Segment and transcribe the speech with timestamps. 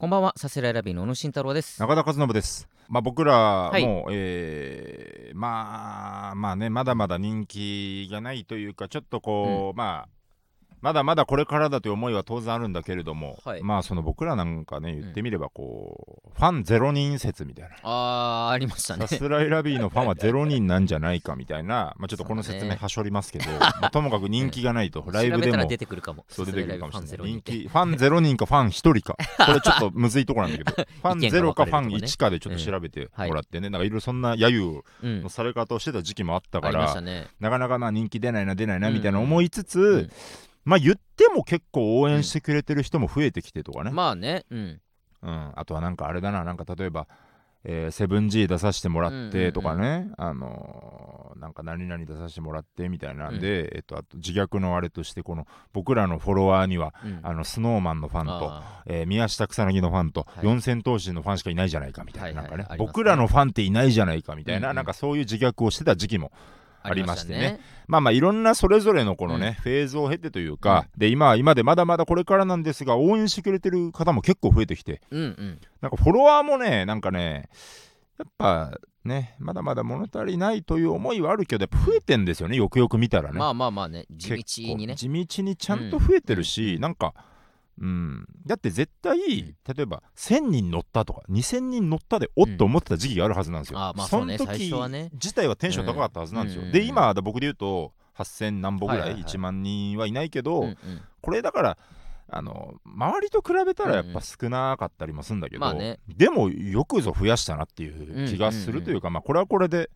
[0.00, 1.80] こんばんは、さすラビーの小野慎太郎です。
[1.80, 2.68] 中田和信です。
[2.88, 10.08] まあ、僕らも、いえーまあまあねまだまだ人気がないというかちょっとこう、まあ
[10.80, 17.76] まだまだこれからだという思いは当然あるんだけれども、はいまあその僕らなんかね言ってみればこう、ファンゼロ人説みたいな。
[17.82, 19.16] あー、ありましたねさ。
[19.16, 26.24] すらいラビーのファンはゼロ人なんじゃないかみたいな、まあ、ちょっとこの説明はしょりますけど、まあともかく人気がないと、 ライブでも調べたら出てくるかも。
[26.28, 27.08] そう出てくるかもしれない。
[27.08, 29.16] 人人気、ファンゼロ人かファン1人か。
[29.46, 35.28] これちょっとむずいところなんだけど、 ファンゼロかファン1かでちょっと調べてもらってね、なんかいろいろそんな揶揄うんの。
[35.28, 37.28] され方をしてた時期もあったかありましたら、ね。
[37.40, 40.10] なかなかまあ人気出ないな出ないなうんみたいな思いつつ、うん
[40.68, 44.80] まあ言っても結構応援してくれてる人も増えてきてとかね、まあね、うん。
[45.22, 47.08] うん、あとはなんかあれだななんか例えば、
[47.64, 57.20] えー、セブン G 出させてもらってとかね、あのーなんか何々出させてもらってみたいなんで、えっと、あと自虐のあれとしてこの僕らのフォロワーにはうん。
[57.22, 60.44] あのスノーマンのファンと、あえー宮下草薙のファンと、はい。
[60.44, 62.86] 四千頭身のファンしかいないじゃないかみたいな,、はいはいなんかねありますね。
[62.86, 64.76] 僕らのファンっていないじゃないかみたいな、うんうん。
[64.76, 67.60] なんかそういう自虐をしてた時期もーありましてね。
[67.86, 75.60] まあまあいろんなそれぞれのこのね、うんフェーズを経てというか、で今は今でまだまだこれからなんですが応援してくれてる方も結構増えてきてうんうん。
[75.80, 77.48] なんかフォロワーもねなんかね
[78.18, 84.94] やっぱねまだまだ物足りないという思いはあるけどやっぱ増えてんですよねよくよく見たらね、まあまあまあね、地道にね。
[84.96, 87.14] 地道にちゃんと増えてるし、うんなんか
[87.80, 88.26] うん。
[88.46, 89.20] だって絶対、ん。
[89.20, 94.36] 例えば1000人乗ったとか2000人乗ったでおっと思ってた時期があるはずなんですよ、あーまあそうね。
[94.36, 95.10] の時最初はね。
[95.12, 96.72] 自体はテンション高かったはずなんですよ、うん。
[96.72, 99.30] で今僕で言うと8000何歩ぐらい,、はいはいはい。
[99.30, 100.76] 1万人はいないけど、うんうん。
[101.20, 101.78] これだから
[102.30, 105.98] あの周りと比べたらやっぱ少なかったりもするんだけど、まあね。
[106.08, 109.88] でもよくぞ増やしたなっていう気がするというか、まあこれはこれで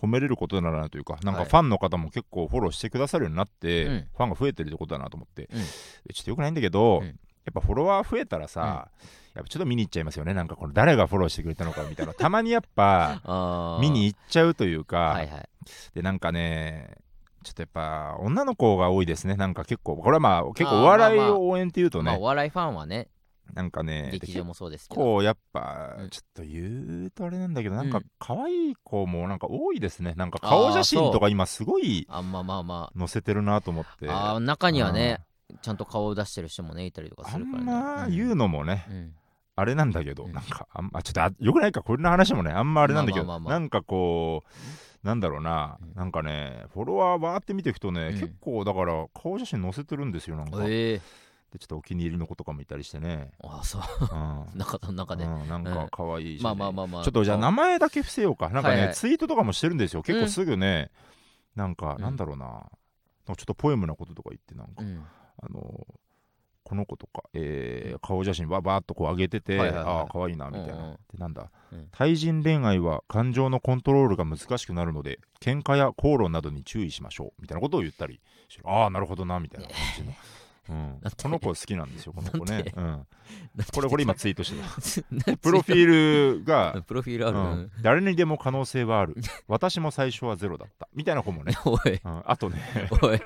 [0.00, 1.48] 褒めれることだなというかなんかはい。
[1.48, 4.06] ファンの方も結構フォローしてくださるようになって、うん。
[4.16, 5.60] ファンが増えてるってことだなと思って、うん。
[6.12, 8.90] ちょっとよくないんだけど、うんやっぱフォロワー増えたらさ、
[9.34, 10.34] やっぱちょっと見に行っちゃいますよね。
[10.34, 12.12] なんかこの誰がフォローしてくれたのかみたいな。
[12.14, 15.48] たまにやっぱ見に行っちゃうというか、はいはい。
[15.94, 16.96] でなんかね
[17.44, 19.36] ちょっとやっぱ女の子が多いですね。
[19.36, 23.08] なんか結構これはまあ結構お笑いを応援っていうとね、まあお笑いファンはね、
[23.54, 25.00] なんかね劇場もそうですけど。
[25.00, 26.10] こうやっぱうん。
[26.10, 30.14] ちょっと言うとあれなんだけどなんかうん可愛い子もなんか多いですね。
[30.16, 34.08] なんか顔写真とか今すごいあんまあまあま載せてるなと思って。
[34.08, 34.40] あ。
[34.40, 35.20] 中にはね、
[35.62, 37.64] ちゃんと顔を出してる人もね、いたりとかあんするからね。
[37.64, 39.14] ま言うのもね、うん。
[39.54, 40.32] あれなんだけど、うん。
[40.32, 43.60] なんかあんまちょっとあよくないかこれの話もねあんまあれなんだけど、まあまあまあまあ。
[43.60, 44.42] なんかこ
[45.04, 45.94] うなんだろうな、うん。
[45.94, 48.20] なんかねフォロワーバーって見ていくとね、うん。
[48.20, 51.00] 結構だから顔写真載せてるんですよなんか、ええ。
[51.52, 53.82] でちょっとお気に入りの子とかもいたりしてね、ああ、そう。
[54.00, 54.58] うん。
[54.58, 55.24] 中の 中で。
[55.24, 57.04] うん、なんか可愛いし、まあまあまあまあ。
[57.04, 58.48] ちょっとじゃあ名前だけ伏せようか。
[58.48, 58.94] なんかね、はいはい。
[58.94, 60.02] ツイートとかもしてるんですよ。
[60.02, 60.90] 結構すぐね、
[61.54, 62.02] なんかうん。
[62.02, 62.68] なんだろうな、なんか
[63.26, 65.04] ちょっとポエムなこととか言ってなんか、うん。
[65.42, 65.86] あの
[66.62, 69.84] この子とか、えー顔写真ばばーっとこう上げてて、はいはいはい。
[69.84, 71.88] ああ可愛いなみたいな、うんうんでなんだ、うん。
[71.92, 78.20] 対人恋愛は感情のコントロールが難しくなるので喧嘩や口論などに注意しましょうみたいなことを言ったり
[78.64, 80.12] ああなるほどなみたいな感じの、
[80.68, 81.00] うん。
[81.22, 82.64] この子好きなんですよこの子ね。
[82.76, 83.06] うん、
[83.72, 85.32] これこれ今ツイートしてた。
[85.36, 87.38] プ プロフィールが プロフィールある？
[87.38, 87.70] うん。
[87.80, 89.16] 誰にでも可能性はある。
[89.48, 90.88] 私も最初はゼロだった。
[90.94, 92.60] みたいな子もね、おい、うん、あとね。
[93.02, 93.20] おい。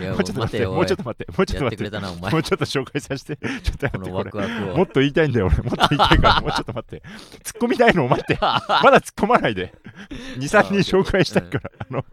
[0.00, 1.90] いや、もうちょっと待ってよもうちょっと待ってもうちょっとやって。
[1.90, 2.38] 待っても。
[2.38, 3.36] うちょっと紹介させて。
[3.36, 4.30] ちょっと待ってこれ。
[4.30, 4.76] クワクを。
[4.76, 5.56] もっと言いたいんだよ俺。
[5.58, 6.40] もっと言いたいから。
[6.40, 7.02] もうちょっと待って。
[7.42, 8.38] 突っ込みたいのを待って。
[8.40, 8.60] ま
[8.90, 9.74] だ突っ込まないで。
[10.38, 12.04] 23人紹介したいから、あの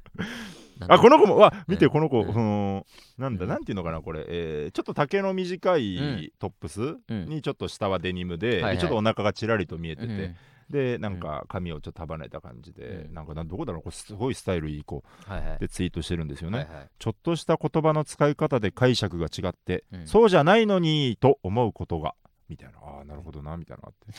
[0.87, 2.83] あこの子もわ見てうんこの子、うん。
[3.17, 3.49] なんだうん。
[3.49, 7.25] なんていうのかなこれ、えーちょっと丈の短ういトップスうん。
[7.27, 8.77] にちょっと下はデニムで,で、はいはい。
[8.79, 10.35] ちょっとお腹がちらりと見えてて、うん。
[10.69, 13.13] でなんか髪をちょっと束ねた感じで、うん。
[13.13, 15.59] なんかなどこだろうこれすごいスタイルいい子はいはい。
[15.59, 16.89] でツイートしてるんですよね、はいはい。
[16.97, 20.07] ちょっとした言葉の使い方で解釈が違って、うん。
[20.07, 22.15] そうじゃないのにと思うことが
[22.49, 24.13] みたいなああなるほどなみたいなって。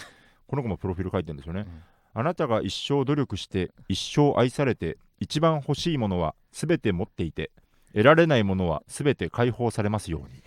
[0.47, 1.83] この子もプロフィール書いてるんですよね、うん。
[2.15, 7.51] あなたが一生努力して一生愛されて一番欲しいものは全て持っていて
[7.93, 10.43] 得られないものは全て解放されますように。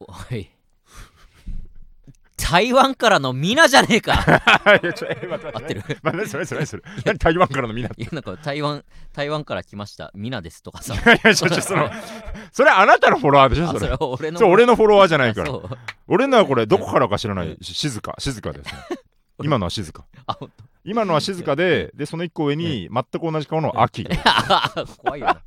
[0.00, 0.50] おい。
[2.36, 4.14] 台湾からのミナじゃねえか。
[4.82, 5.82] いやちょえ待って合ってる？
[6.02, 8.02] 待ってそれそれそれ何台湾からのみんなって？
[8.02, 8.84] いやなんか台湾
[9.14, 10.10] 台湾から来ました。
[10.14, 10.94] ミナですとかさ。
[10.94, 11.90] いやいやちょちょその
[12.52, 13.78] それあなたのフォロワーでしょそれ。
[13.78, 15.52] あそれは俺のそう俺のフォロワーじゃないから。
[16.08, 17.56] 俺のはこれどこからか知らない。
[17.62, 18.14] し静か。
[18.18, 18.72] 静かですね。
[19.42, 20.04] 今のは静か。
[20.26, 22.06] あほんと今のは静かでで。
[22.06, 24.04] その一個上に全く同じ顔の秋。
[24.04, 24.14] が
[24.98, 25.42] 怖いよな。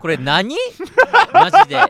[0.00, 0.54] これ何？
[1.32, 1.80] マジで、う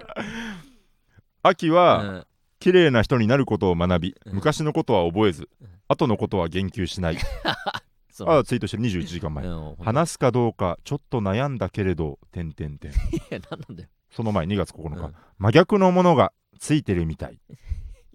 [1.43, 2.27] 秋はん、
[2.59, 4.35] 綺麗な人になることを学びうん。
[4.35, 5.69] 昔のことは覚えずうん。
[5.89, 7.19] 後のことは言及しない。
[8.13, 9.45] そのあツイートしてる21時間前。
[9.81, 12.95] 話すかどうかちょっと悩んだけれど点点点い
[13.31, 13.89] や何なんだよ。
[14.11, 15.15] その前2月9日、うん。
[15.39, 17.39] 真逆のものがついてるみたい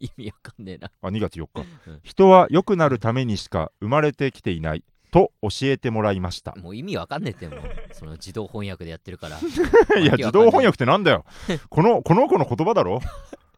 [0.03, 0.91] 意味わかんねえな。
[1.01, 2.00] あ2月4日、うん。
[2.03, 6.53] 人は良くなるためにしか生まれてきていないと教えてもらいました。
[6.55, 7.61] もう意味わかんねえってもう。
[7.94, 9.39] その自動翻訳でやってるから。
[10.00, 11.25] いや自動翻訳ってなんだよ。
[11.69, 13.00] このこの子の言葉だろ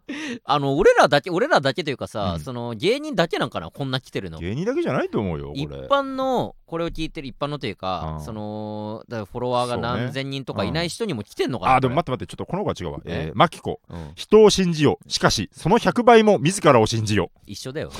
[0.45, 2.39] あの俺らだけ俺らだけというかさ、うん。
[2.39, 4.39] その芸人だけなんかなこんな来てるの。
[4.39, 5.81] 芸人だけじゃないと思うよ一これ。
[5.87, 8.25] 般のこれを聞いてる一般のというか、うん。
[8.25, 9.87] そのだからフォロワーがそうね。
[10.05, 12.99] 何千人とかいない人にも来てんのかな、あでもこ待って待ってちょっとこの子は違うわ。
[13.05, 13.27] え？
[13.29, 13.79] えーマキコ。
[13.89, 14.11] れうん。
[14.15, 15.09] 人を信じよう。
[15.11, 17.39] しかしその100倍も自らを信じよう。
[17.47, 17.91] 一緒だよ。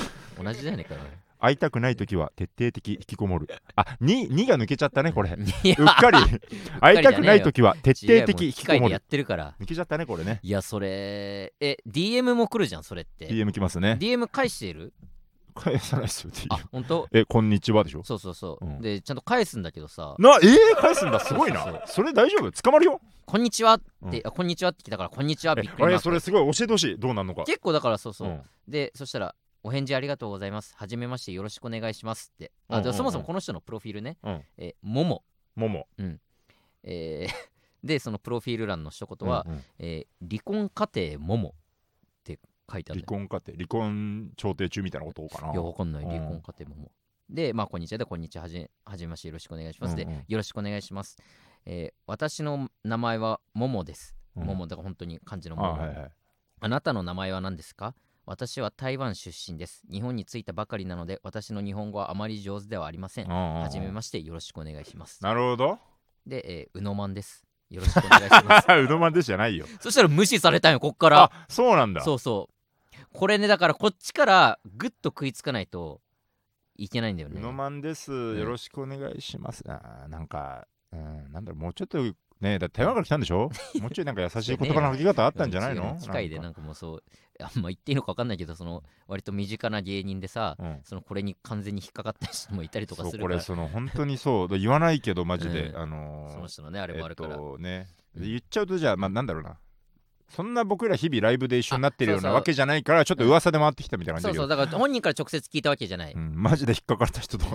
[0.42, 1.00] 同じじゃねえかよ
[1.46, 3.48] 会いたくない時は徹底的引きこもる。
[3.76, 5.30] あ 2, 2が抜けちゃったねこれ。
[5.30, 5.44] うっ
[5.76, 6.18] かり。
[6.80, 8.94] 会いたくない時は徹底的引きこもる。
[8.94, 9.54] ってるから。
[9.60, 10.40] 抜けちゃったねこれね。
[10.42, 13.28] いやそれえ DM も来るじゃんそれって。
[13.28, 13.96] DM きますね。
[14.00, 14.92] DM 返している？
[15.54, 17.08] 返さないですよあ DM 本当？
[17.12, 18.02] えこんにちはでしょ？
[18.04, 18.80] そうそうそう、うん。
[18.80, 20.14] でちゃんと返すんだけどさ。
[20.18, 21.62] なえー、返すんだすごいな。
[21.62, 22.50] そうそうそれ大丈夫？
[22.62, 24.26] 捕まるよ「こんにちは」って、うん。
[24.26, 26.98] あこんにちはって来たから「こんにちは」えびっくりマークえそれすごい教えてほしい。
[26.98, 27.44] どうなんのか。
[27.44, 28.42] 結構だからそうそう、うん。
[28.68, 29.34] でそしたら
[29.66, 30.76] 「お返事ありがとうございます。
[30.76, 32.52] はじめましてよろしくお願いします」って。
[32.68, 32.92] あ、うんうんうん。
[32.92, 34.44] でそもそもこの人のプロフィールね、うん。
[34.58, 35.24] えもも
[35.56, 35.88] もも
[36.84, 37.32] えー
[37.82, 39.64] でそのプロフィール欄の一言は、うんうん。
[39.78, 41.52] えー離婚家庭ももっ
[42.22, 42.38] て
[42.70, 43.56] 書いてある離婚家庭。
[43.56, 45.52] 離婚調停中みたいなことかな。
[45.52, 46.04] いやわかんない。
[46.04, 46.10] うん。
[46.10, 46.92] 離婚家庭もも
[47.28, 47.98] でまあこんにちは。
[47.98, 48.42] でこんにちは。
[48.42, 49.28] はじはじめまして。
[49.28, 50.06] よろしくお願いします、うんうん。
[50.06, 51.16] でよろしくお願いします、
[51.64, 54.44] えー私の名前はももです、うん。
[54.44, 56.10] ももだから本当に漢字のあももはいはい。
[56.60, 57.94] あなたの名前は何ですか？
[58.26, 59.82] 私は台湾出身です。
[59.88, 63.28] 日本に着いたばかりなので、私の日本語はあまり上手ではありません。
[63.28, 65.22] ははじめまして、よろしくお願いします。
[65.22, 65.78] なるほど
[66.26, 67.44] で、えー、うのまんです。
[67.70, 68.72] よろしくお願いします。
[68.72, 71.22] うどんまんですじゃないよそしたら無視されたんよ、こっから。
[71.22, 73.06] あそうなんだそうそう。
[73.12, 76.00] これね、だからこっちからぐっと食いつかないと
[76.74, 77.38] いけないんだよね。
[77.38, 81.98] うのまんですよろしくお願いしますあーなんかうんなんだろうもうちょっと
[82.40, 83.50] ねだって台湾から来たんでしょ？
[83.80, 85.92] もうちょいなんか優しい言葉の吐き方あったんじゃないの？
[85.92, 87.02] うん機械でななんんかもうそう、
[87.40, 90.80] あんま言っていいのか分かんないけど、その割と身近な芸人でさ、かうん。
[90.84, 94.48] そのこれに完全に引っかかった人もいたりとかするこれその本当にそう。
[94.58, 95.76] 言わないけどマジで、うん。
[95.78, 97.30] あのーその人のね、あれもあるから。
[97.30, 97.88] えっとね。
[97.90, 99.58] うん言っちゃうとじゃあまあなんだろうな
[100.28, 104.54] そんな僕ら日々ライブで一緒になってるようなわけじゃないからちょっと噂で回ってきたみたいな感じだけど。
[104.54, 107.52] そうそうだから本人から直接聞いたわけじゃない、うん、マジで引っかかった人とか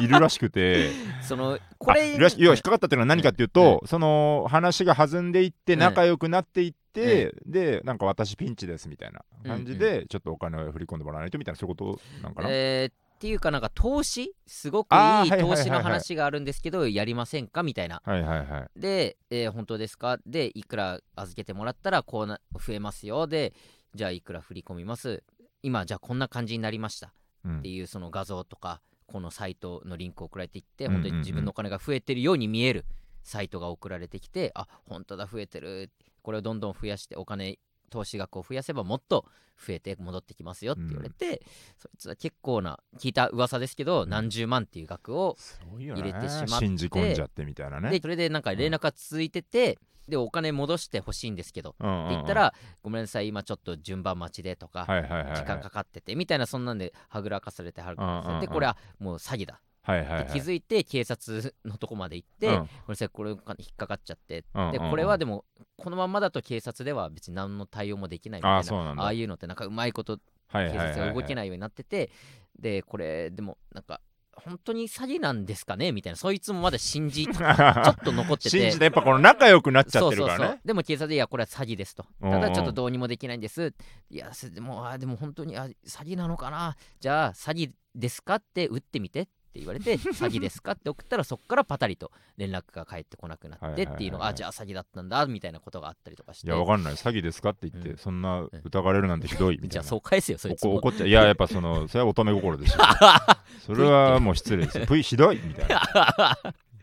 [0.00, 0.90] いるらしくて。
[1.22, 5.78] そのこれ要は引っかかったっていうのは何かっていうと、その話が弾んでいってうん。
[5.80, 14.34] 仲良くなっていって、でなんか私ピンチですみたいな感じうんで、ちょっとお金を振り込んでもらわないとみたいなそういうことなんかな、えーっていうかなんか投資？
[14.48, 15.30] すごくいい。
[15.30, 17.62] 投資の話があるんですけどやりませんか？
[17.62, 18.02] みたいな。
[18.04, 18.80] はいはいはい。
[18.80, 20.18] で、えー本当ですか？
[20.26, 23.28] でいくら預けてもらったらこうな増えますよ。
[23.28, 23.54] で
[23.94, 25.22] じゃあいくら振り込みます？
[25.62, 27.14] 今じゃあこんな感じになりました。
[27.44, 27.58] うん。
[27.60, 31.02] っていうその画像とかこのサイトのリンクを送られてきてうんうんうん。
[31.02, 32.84] 本当に自分のお金が増えてるように見える
[33.22, 35.92] サイトが送られてきてあ本当だ増えてる。
[36.22, 37.60] これをどんどん増やしてお金
[37.92, 39.26] 投資額を増やせばもっと
[39.64, 41.42] 増えて戻ってきますよって言われて、
[41.78, 44.08] そいつは結構な聞いた噂ですけど、うん。
[44.08, 45.36] 何十万っていう額を、
[45.78, 47.90] 入れてしまって信じ込んじゃってみたいなね。
[47.90, 49.78] でそれでなんか連絡が続いてて、
[50.08, 52.06] でお金戻してほしいんですけど、うんうんうん。
[52.06, 55.36] って言ったらごめんなさい今ちょっと順番待ちでとか、はいはいはいはい。
[55.36, 58.48] 時間かかっててみたいなそんなんではぐらかされてはぐらかされて、うんうんうん。
[58.48, 60.26] これはもう詐欺だはいはいはい。
[60.32, 62.54] 気づいて警察のとこまで行って、うん。
[62.54, 63.40] ごめんなさいこれ引っ
[63.76, 64.72] かかっちゃって、うんうんうん。
[64.72, 65.44] でこれはでも
[65.76, 70.22] このままだと警察では別に何の対応もできないみたいなあああいうのってなんかうまいこと警
[70.58, 70.88] はいはいはい。
[70.90, 72.10] 察が動けないようになってて、
[72.58, 74.00] でこれでもなんか
[74.34, 75.92] 本当に詐欺なんですかね？
[75.92, 76.16] みたいな。
[76.16, 78.50] そいつもまだ信じ ちょっと残ってて。
[78.50, 80.38] 信じてやっぱこの仲良くなっちゃってるからね。
[80.38, 80.60] そうそうそう。
[80.64, 82.06] でも警察でいやこれは詐欺ですと。
[82.20, 83.74] ただちょっとどうにもできないんです。
[84.10, 86.76] いやでもあでも本当にあ詐欺なのかな？
[87.00, 88.36] じゃあ詐欺ですか？
[88.36, 89.30] って打ってみてって
[89.60, 90.72] 言われて 詐欺ですか？
[90.72, 94.30] って送ったらそこからパタリと連絡が返ってこなくなってっていうのがはいはいはいはい。
[94.30, 96.46] あじゃあ詐欺だったんだみたいなことがあったりとかして。
[96.46, 96.94] いやわかんない。
[96.94, 97.96] 詐欺ですかって言って、うん。
[97.98, 99.70] そんな疑われるなんてひどいみたいな。
[99.72, 100.74] じゃあそう返せよそいつも。
[100.74, 102.84] 怒怒っちゃういややっぱそのそれは乙女心ですよ。
[103.66, 104.86] それはもう失礼ですよ。
[104.86, 106.38] ぷいひどいみたいな。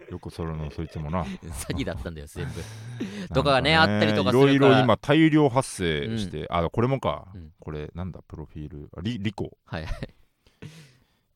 [0.09, 1.23] よくそれのそいつもな。
[1.23, 3.33] 詐欺だったんだよ全部。
[3.33, 4.71] とかがねあったりとかするいから。
[4.71, 7.51] ろいろ今大量発生して、あこれもか、うん。
[7.59, 8.21] これなんだ？
[8.27, 8.89] プロフィール。
[8.97, 9.55] あリリコ。
[9.65, 9.85] はい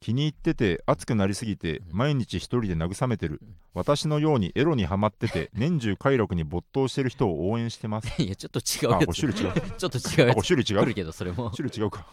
[0.04, 1.98] 気に入ってて熱くなりすぎてうん。
[1.98, 3.56] 毎日一人で慰めてる、うん。
[3.74, 8.22] 私のようにエロにハマってて 年中快楽に没頭してる人を応援してます。
[8.22, 9.20] いやちょっと違うあやつ。
[9.20, 9.72] 種類違う？
[9.78, 10.48] ちょっと違うやつ。
[10.48, 10.84] 種類違う？
[10.84, 11.52] 来るけどそれも。
[11.52, 12.06] 種類違うか。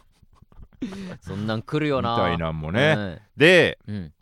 [1.21, 2.13] そんなん来るよな。
[2.13, 4.13] みたいなんもね、でうん、うん。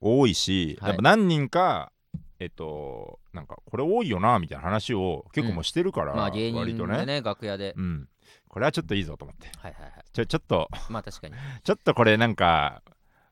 [0.00, 0.90] 多いし、はい。
[0.90, 1.90] やっぱ何人か
[2.38, 7.22] えっとなんかこれ多いよなみたいな話を結構もうしてるから、まあ芸人割とねでね。
[7.22, 7.74] 楽屋で。
[7.76, 8.08] うん。
[8.48, 9.48] これはちょっといいぞと思って。
[9.58, 9.92] はいはいはい。
[10.12, 10.68] ちょちょっと。
[10.88, 11.34] まあ確かに。
[11.64, 12.82] ちょっとこれなんか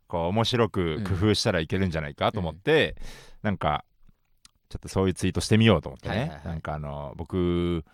[0.08, 1.04] こう面白くうん。
[1.04, 2.96] 工夫したらいけるんじゃないかと思って、
[3.42, 3.84] なんか
[4.68, 6.46] ちょっとそういうツイートしてみようと思ってね、はいはいはい。
[6.46, 7.84] なんかあの僕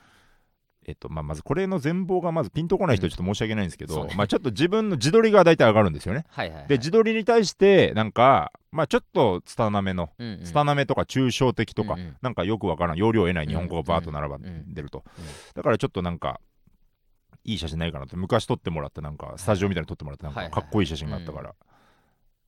[0.84, 4.14] えっとまあ、まずこれの全貌がまずピンとこない人はちょっと申し訳ないんですけど、そうね。
[4.16, 6.24] まあ、ちょっと自分の自撮りが大体上がるんですよね。
[6.28, 6.68] はいはいはい。
[6.68, 10.44] で自撮りに対してなんか、まあ、ちょっと拙なめのうんうん。
[10.44, 12.16] 拙なめとか抽象的とか、うんうん。
[12.20, 12.96] なんかよくわからん。
[12.96, 15.24] 要領を得ない日本語がバーッと並ばんでると、うん。
[15.24, 15.30] うん。
[15.54, 16.40] だからちょっとなんか
[17.44, 21.54] いい写真ないかなって昔撮ってもらってなんかスタジオみたいに撮ってもらってなんはいはいかかっこいい写真があったから、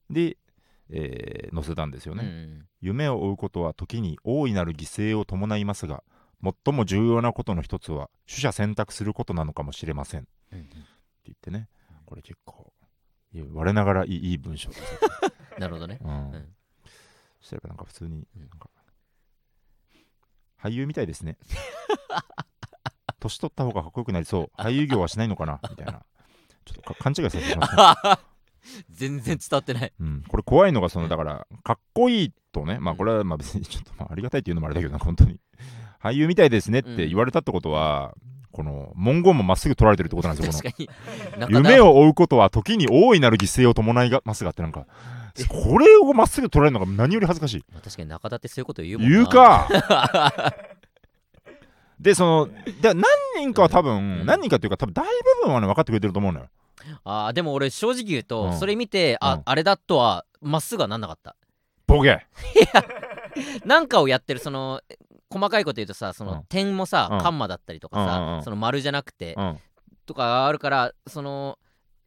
[0.09, 0.37] で、
[0.89, 2.65] えー載せたんですよね、うんうん。
[2.81, 6.03] 夢を追うことは時に大いなる犠牲を伴いますが
[6.43, 10.21] 最も重要なことの一つは取捨選択することなのかもしれません。
[10.21, 10.59] ってうん。
[10.59, 10.69] うん
[11.23, 11.69] 言ってね。
[12.05, 12.71] これ結構
[13.53, 14.79] 我ながらいいいい文章です。
[14.79, 14.99] よ、
[15.57, 15.97] なるほどね。
[16.01, 16.11] うん。
[16.11, 16.55] ん。
[17.41, 18.41] そしたらなんか普通にうん。
[18.41, 18.69] なんか
[20.61, 21.37] 俳優みたいですね。
[23.19, 24.61] 年取った方がかっこよくなりそう。
[24.61, 25.59] 俳優業はしないのかな？
[25.69, 26.05] みたいな。
[26.65, 28.19] ちょっとか勘違いされてしまった、
[28.89, 29.93] 全然伝わってない。
[29.99, 35.39] うん、これ怖いのがそのだからかっこいいとねまあこれはまあ別にちょっとまあありがたいっていうのもあれだけどな本当に。
[36.01, 38.13] 俳優みたいですねって言われたってことは、
[38.51, 40.71] この文言もまっすぐ取られてるってことなんですよ
[41.49, 44.85] 夢を追うことは時に大いなる犠牲を伴いますがってなんか。
[45.49, 47.65] これをまっすぐ取られるのが何より恥ずかしい。
[47.71, 49.15] まあ確かに中田ってそういうこと言うもんな。
[49.15, 50.53] 言うか。
[51.99, 52.49] でその
[52.81, 53.03] で何
[53.37, 54.25] 人かは多分、うん。
[54.25, 56.47] 何人かっていうか多分大部分はね分かってくれてると思うのよ
[57.03, 58.59] あーでも俺正直言うと、うん。
[58.59, 59.41] それ見てあ、うん。
[59.45, 61.35] あれだとはまっすぐはなんなかった。
[61.87, 62.25] ボケ。
[63.65, 64.81] なんかをやってるその
[65.29, 66.43] 細かいこと言うとさその、うん。
[66.45, 67.19] 点もさ、うん。
[67.19, 68.43] カンマだったりとかさ、うんうんうん。
[68.43, 69.59] その丸じゃなくて、うん。
[70.05, 71.57] とかあるからその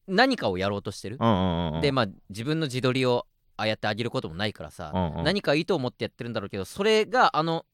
[0.06, 5.24] 何かをやろうとしてる、うんうんうんでまあ自分の自撮りをああやってあげることもないからさ、うんうん。
[5.24, 7.66] 何か意図を持ってやってるんだろうけどそれがあの、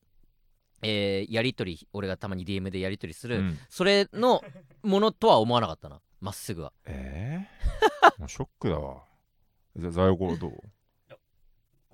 [0.82, 3.58] えーやり取り俺がたまに DM でやり取りする、うん。
[3.68, 4.42] それの
[4.82, 6.72] ものとは思わなかったなまっすぐは。
[6.86, 9.02] えー、 もうショックだわ。
[9.76, 10.52] じゃあ在庫どう？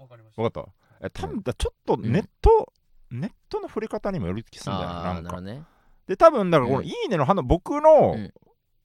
[0.01, 0.65] わかりまし分かっ
[1.01, 1.07] た？
[1.07, 2.73] え多分だちょっとネット、
[3.11, 5.41] ネットの触れ方にもよりきすんだよあなんか。
[5.41, 5.65] ね。
[6.07, 6.87] で多分だからこの「うん。
[6.87, 8.33] いいね」の反応僕の、うん。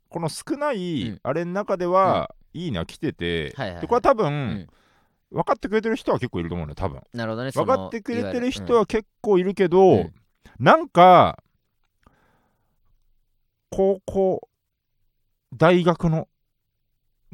[0.10, 1.20] この少ない、うん。
[1.22, 3.82] あれの中では、いいねは来てて、はいはいはい。
[3.82, 4.68] でこれは多分、ん。
[5.30, 7.04] 分かってくれてる人は結構いると思うのよ多分。
[7.14, 10.16] なるほどね分かってくれてる人はは結構いるけど、うん。
[10.58, 11.44] なんか
[13.70, 14.48] 高校
[15.56, 16.28] 大学の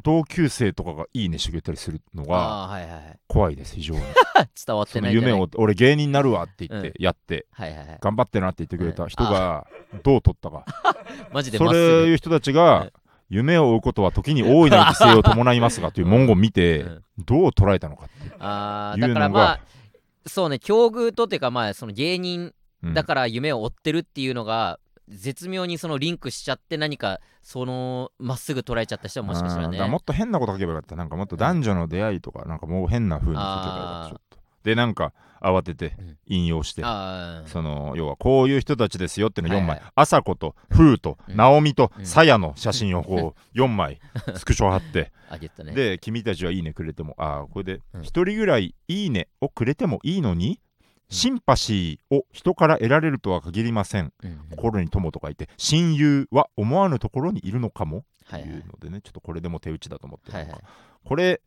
[0.04, 3.20] 同級生とかがいいねしてくれたりするのがああーはいはいはい。
[3.28, 4.02] 怖いです非常に。
[4.66, 5.32] 伝わってないんじゃない？
[5.32, 7.98] 夢を俺芸人になるわって言って、うんやってはいはいはい。
[8.02, 9.68] 頑張ってなって言ってくれた人が
[10.04, 10.66] どう取ったか。
[11.32, 12.92] マジでそまっすぐれいう人たちが、うん。
[13.30, 17.04] 夢を追うことは時に大いなる犠牲を伴いますがという文言を見て、うん。
[17.20, 19.60] どう捉えたのかっていうああいうのがだからまあ
[20.26, 24.80] そうね境遇とっていうかまあその芸人うんだから夢を追ってるっていうのが
[25.12, 29.78] 絶妙にそのリンクしちゃって何かそのまっすぐ捉えちゃった人はもしかしたらね。
[29.78, 30.96] らもっと変なこと書けばよかった。
[30.96, 34.10] なんかもっと男女の出会いとかなんかもう変な風に書けばよかった。
[34.10, 34.38] ちょっと。
[34.64, 36.18] でなんか慌ててうん。
[36.28, 39.80] 引用して、ああその要はこういう人たちですよっていうの4枚、はい。
[39.80, 41.36] はい朝子と風とうん。
[41.36, 42.06] 直美とうん。
[42.06, 44.00] さやの写真をこう 4枚
[44.36, 45.12] スクショ貼って。
[45.64, 45.74] ね。
[45.74, 48.02] で君たちはいいねくれてもああこれでうん。
[48.02, 50.62] 1人ぐらいいいねをくれてもいいのに
[51.12, 54.14] シンパシーを人から得られるとは限りません。
[54.24, 54.32] うん。
[54.32, 58.06] うん心に友と書いて親友は思わぬところにいるのかも。
[58.30, 58.44] とはい。
[58.44, 60.60] うのでねちょっとこれでも手打ちだと思ってはいはい。
[61.06, 61.42] これ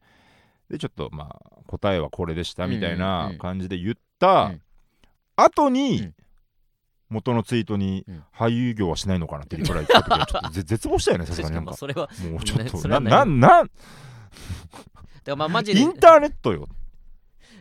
[0.71, 4.63] でちょっとまあ答えはこれでしたみたいなうん感じで言ったうん。
[5.37, 6.15] 後にうん。
[7.11, 8.23] 元のツイートにうん。
[8.37, 11.61] 俳優業はしないのかなってリプライ来た時はちょっとぜ 絶望したよねさすがに。
[11.61, 11.87] もうちょ
[12.63, 13.71] っとなないななんだか
[15.27, 15.81] らまあマジで。
[15.81, 16.69] インターネットよ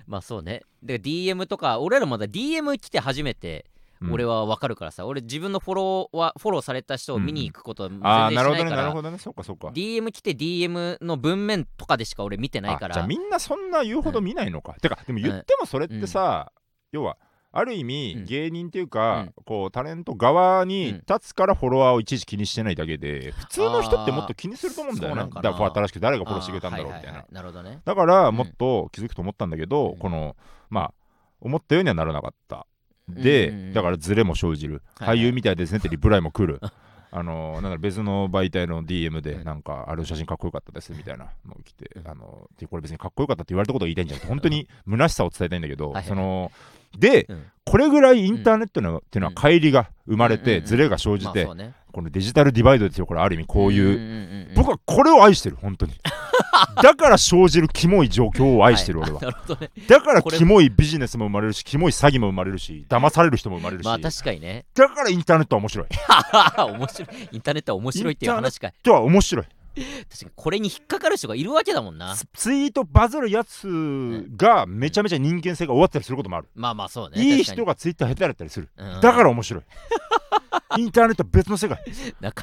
[0.07, 0.61] まあそうね。
[0.81, 3.65] で DM とか俺らまだ DM 来て初めて
[4.11, 9.17] 俺はは分かるからさ、俺自分のフォローはフォローされた人を見に行くことは全然しああないなるほどねから、なるほどね。
[9.17, 9.67] そうかそうか。
[9.67, 12.95] DM 来て DM の文面とかでしか俺見てないから。
[12.95, 16.51] あじゃあみんなそんな言うほど見ないのか、てかでも言ってもそれってさ、
[16.91, 17.17] 要は
[17.55, 18.25] ある意味、うん。
[18.25, 19.33] 芸人っていうか、うん。
[19.45, 20.97] こうタレント側にうん。
[21.07, 27.81] 立つからフォロワーをいちいち気にしてないだけで普通の人ってもっと気にすると思うんだよねだから新しく誰がフォローしてくれたんだろうみたいな、あーはいはいはいなるほどね。
[27.85, 29.97] だからもっと気づくと思ったんだけど、うん。
[29.99, 30.35] この
[30.69, 30.93] まあ
[31.39, 32.65] 思ったようにはならなかった。
[33.07, 33.73] で、うんうんうん。
[33.73, 36.59] だからズレも生じる、俳優みたいですねってリプライも来る。
[37.15, 39.43] あのなんか別の媒体の DM でうん。
[39.43, 42.07] なんかある写真かっこよかったですみたいなのが来て、うん。
[42.07, 46.03] あのでこれ別にかっこよかったって言われたことを言いたいんじゃなくて本当に虚しさを伝えたいんだけど、はいはい。
[46.05, 46.51] その
[46.97, 47.43] で、うん。
[47.65, 51.47] これぐらいインターネットの、っていうのは乖離が生まれて、ズレが生じて、
[51.91, 55.93] このデジタルディバイドですよこれある意味こういう、僕はこれを愛してる本当に。
[56.81, 59.21] だから生じるキモい状況を愛してる、はい俺は。
[59.21, 59.69] なるほどね。
[59.87, 64.65] だからキモいビジネスも生まれるしキモい詐欺も生まれるし騙される人も生まれるし、まあ確かにね。
[64.73, 65.87] だからインターネットは面白い。
[66.77, 67.29] 面白い。
[67.31, 68.67] インターネットは面白いっていう話か。
[68.67, 69.45] いとは面白い
[69.75, 72.15] 確かにこれに引っかかる人がいるわけだもんな。
[72.15, 73.67] ツツイートバズるやつ
[74.35, 79.01] がめちゃめちゃ人間性が終わったりすることもある、まあまあそうねいい人がツイッター下手だったりする、うん。
[79.01, 79.63] だから面白い
[80.77, 81.79] インターネットは別の世界。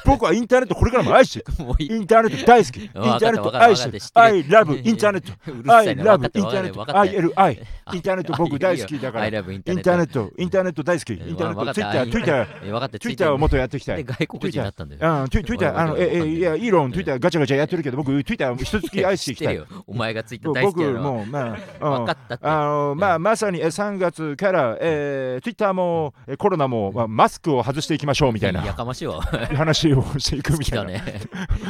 [0.05, 1.91] 僕はインターネットこれからも愛していくもういい。
[1.91, 2.81] インターネット大好き。
[2.81, 3.99] インターネット愛してる。
[4.15, 5.73] I love インターネット。
[5.73, 6.83] I love インターネット。
[6.85, 7.49] ILI あ
[7.95, 9.27] インターネット僕大好きだから。
[9.27, 10.11] インターネット。
[10.11, 11.13] トインターネット大好き。
[11.13, 12.05] インターネットわかった。
[12.07, 14.03] Twitter Twitter え分かって Twitter をもっとやっていきたい。
[14.03, 15.21] で外国人になったんだよ。
[15.21, 19.63] うん、ツイツイッター、あの、え、え、いや、イーロン、ツイッターガチャガチャやってるけど、僕、ツイッター一月愛していきたい。
[19.87, 30.85] お前がツイッター大好き僕も、まあ、あのまあ、まさにえ3月から、えー、ツイッターもえコロナも、まあ、マスクを外していきましょうみたいなやかましいわ話をしていくみたいな。
[30.85, 31.21] ね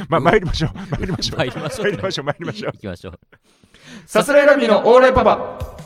[0.09, 0.71] まあ、参りましょう。
[0.89, 1.37] 参りましょう。
[1.37, 2.25] 参りましょう参りましょう。
[2.25, 2.77] 参りましょう行。
[2.79, 3.19] きましょう
[4.05, 5.80] さすらいラビーのオーライパパ。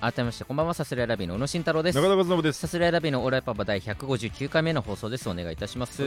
[0.00, 2.60] 改めましてこんばんはさすらいラビーの宇野慎太郎です中田和信です。
[2.60, 6.02] さすらいラビーのオーライパパ第159回目の放送ですお願いいたします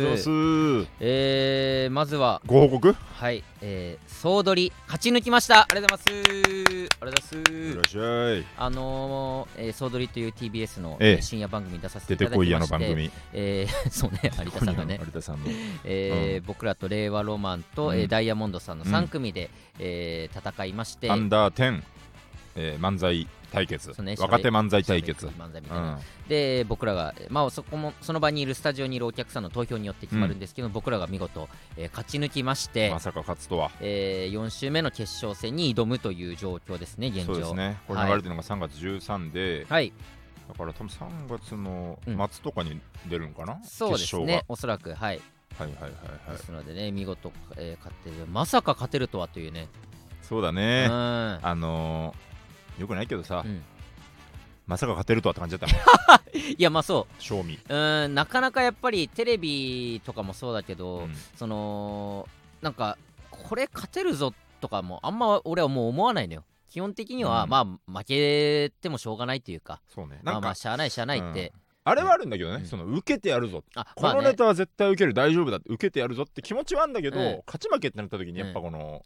[1.00, 6.34] えー、まずはご報告はいえー、総取り勝ち抜きましたありがとうございます
[7.02, 8.46] ありがとうございいますらっしゃい。
[8.58, 13.12] あのーえー、総取りという TBS の、えええー深夜番組に出させて出てこいやいただきましての番組。
[13.34, 15.46] えーそうね有田さんがね有田さんの。
[15.86, 21.84] えー僕らと令和ロマンと、うんえーダイヤモンドさんのうん3組で、えー戦いまして、アンダー10、
[22.56, 25.28] えー、漫才対決、ね若手漫才対決。
[25.28, 33.70] 漫才みたいな、うん、で僕らが、まあ、そこもその場にいるスタジオにいるお客さんの投票によって決まるんですけど、僕らが見事、えー勝ち抜きまして、まさか勝つとは。
[33.80, 37.78] え4週目の決勝戦に挑むという状況ですね現状そうですね。
[37.88, 39.94] これはい流れてるのが3月13で、はい
[40.48, 45.22] だから多分3月のうん末とかに出るんかな、そうですねおそらくはい
[45.60, 45.66] が。
[45.66, 45.92] はいはいはい
[46.30, 46.38] はい。
[46.38, 49.70] ですのでね見事、えー勝ってまさか勝てるとはというね
[50.24, 50.88] うそうだね。
[50.88, 52.33] んあのー、
[52.80, 53.64] よくないけどさ、うん。
[54.66, 57.22] まさか勝てるとはって感じだった いやまあそう。
[57.22, 57.60] 賞味。
[57.68, 61.16] うんなかなかやっぱりテレビとかもそうだけど、うん。
[61.36, 62.28] その
[62.62, 62.98] なんか
[63.30, 66.46] これ勝てるぞとかもあんま俺はもう思わないのよ。
[66.70, 67.50] 基本的には、うん。
[67.50, 69.82] まあ負けてもしょうがないというか。
[69.88, 70.20] そうね。
[70.24, 71.54] まあなんか、まあしゃあないしゃあないって、
[71.84, 72.66] あれはあるんだけどね、うん。
[72.66, 73.64] その受けてやるぞ。
[73.76, 74.18] あまあね。
[74.18, 77.44] このネタは絶対受ける、大丈夫だ、受けてやるぞって気持ちはあるんだけど、うん。
[77.46, 79.04] 勝ち負けってなった時にやっぱこの、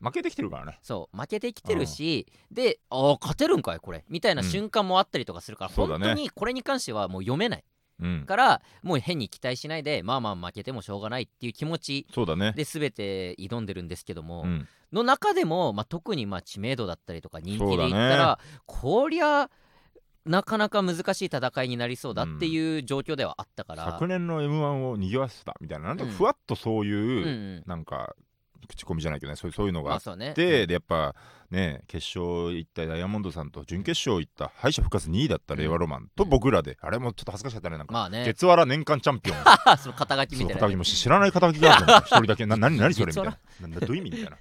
[0.00, 0.78] 負けてきてるからね。
[0.82, 4.04] そう負けてきてるし、でああ勝てるんかいこれ。
[4.08, 4.48] みたいなうん。
[4.48, 6.06] 瞬間もあったりとかするから、そうだね。
[6.06, 7.64] 本当にこれに関してはもう読めない。
[8.00, 8.24] うん。
[8.26, 12.52] からもう変に期待しないでまあまあ負けてもしょうがないっていう気持ちそうだね。
[12.56, 14.68] で全て挑んでるんですけども、うん。
[14.92, 19.48] の中でも、まあ、特にまあ知名度だったりとか人気で言ったら、こりゃ
[20.26, 27.28] なかなか難しい戦いになりそうだっていう状況ではあったから、昨年の m 1を賑わせたみたいななんとうんふわっとそういう、うんう
[27.60, 27.62] ん。
[27.66, 28.14] なんか
[28.68, 30.34] 口コミじゃないけどねそういうそういうのがあっまあね。
[30.34, 31.14] て、でやっぱ
[31.50, 36.30] ね決勝行ったダイヤモンドさんと準決勝行った敗者復活2位だった令和ロマンとうん。
[36.30, 38.24] 僕らで、あれもちょっと恥ずかしかったねなんか、まあね。
[38.24, 39.36] 月わら年間チャンピオン。
[39.78, 42.46] その肩書きみたいな肩書きも知らない肩書きがあるの 一人だけ。
[42.46, 43.80] な何何それみたい月な。
[43.86, 44.38] どういう意味みたいな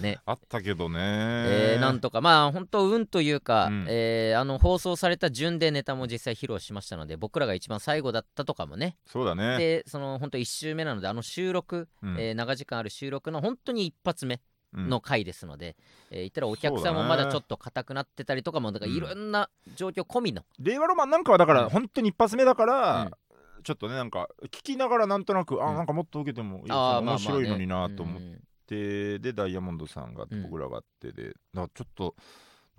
[0.00, 0.18] ね。
[0.26, 0.98] あったけどね。
[1.00, 2.20] えーなんとか。
[2.20, 3.86] まあ本当運というか、うん。
[3.88, 8.96] えーあの放送された順でネタも実際披露しましたので僕らが一番最後だったとかもね。
[9.06, 9.58] そうだね。
[9.58, 12.16] でその本当1週目なのであの収録、うん。
[12.18, 14.40] えー長時間ある収録の本当に一発目
[14.74, 14.88] うん。
[14.88, 15.76] の回ですので、
[16.10, 18.96] えー言ったらお客さんもまだちょっと硬くなってたりとかもだからうん。
[18.96, 21.70] いろんな状況込みの、令和ロマンなんかはだからうん。
[21.70, 23.10] 本当に一発目だから、うん。
[23.64, 25.62] ちょっとねなんか聞きながらなんとなく、うん。
[25.62, 28.40] あなんかもっと受けても面白いのになと思っう
[29.18, 30.42] でダイヤモンドさんがあってうん。
[30.44, 32.14] 僕らがあってで、だからちょっと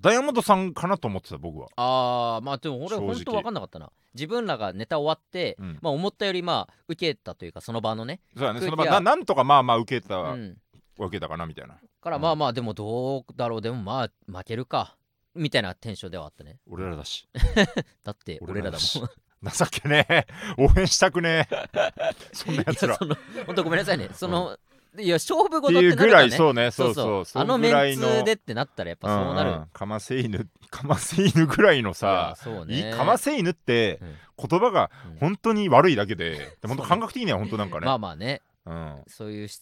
[0.02, 3.92] ダイヤモンドさんかなと思ってた僕は、あーまあでも俺本当分かんなかったな。
[4.14, 5.80] 自分らがネタ終わって、うん。
[5.82, 10.58] まあ思ったよりまあ受けたというかその場のね、そうだねその場ななんとかまあまあ受けた、うん、
[10.98, 11.78] 受けたかなみたいな。
[12.02, 13.62] からまあまあでもどうだろう。
[13.62, 14.98] でもまあ負けるか。
[15.36, 16.60] みたいなテンションではあったね。
[16.70, 17.28] 俺らだし。
[18.04, 19.10] だって俺らだもん。
[19.52, 20.28] 情けねえ。
[20.58, 22.16] 応援したくねえ。
[22.34, 22.98] そんなやつら
[23.46, 24.10] 本当ごめんなさいね。
[24.14, 24.58] その、
[25.00, 29.66] いや勝負っ事ってていうぐらいそうねそうそうあのメンツでってなったらやっぱそうなる、んん。
[29.74, 34.16] かませ犬かませ犬ぐらいのさかませ犬ってうん。
[34.50, 35.18] 言葉がうん。
[35.18, 38.42] 本当に悪いだけで、で本当感覚的には本当なんかね、まあまあね。
[38.66, 39.60] うん、そういうし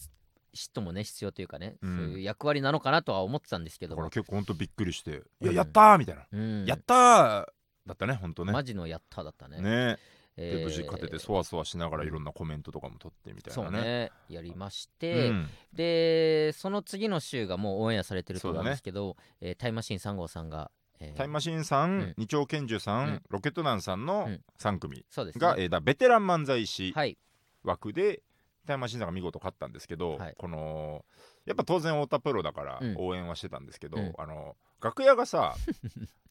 [0.54, 1.98] 人もね必要というかね、うん。
[1.98, 5.48] そういう役割なのかなとは思ってたんですけどだから結構本当びっくりして「いうん。
[5.48, 6.24] ややったー!」みたいな。
[6.32, 7.46] うん「やったー!」
[7.88, 8.54] だったね本当ね。
[8.54, 9.62] マジのやっただったね。
[9.62, 9.98] ね
[10.38, 13.82] えーで無事勝ててそわそわしながらいろんなコメントとかも取ってみたいなね。
[13.82, 14.12] ね。
[14.30, 15.50] やりましうて、ん。
[15.74, 21.18] でその次の週がもうオンエアされてると思うんですけど、えータイムマシーン3号さんが、えー。
[21.18, 22.14] タイムマシーンさん、うん。
[22.18, 23.22] 二丁拳銃さん、うん。
[23.30, 24.42] ロケット団さんのうん。
[24.60, 25.42] 3組そうですね。
[25.42, 27.18] が、えーだベテラン漫才師はい。
[27.64, 28.24] 枠で、
[28.66, 30.36] タイムマシーンさんが見事勝ったんですけど、はい。
[30.38, 31.04] この
[31.46, 32.96] やっぱ当然太田プロだからうん。
[32.98, 34.14] 応援はしてたんですけど、うん。
[34.18, 35.56] あの楽屋がさ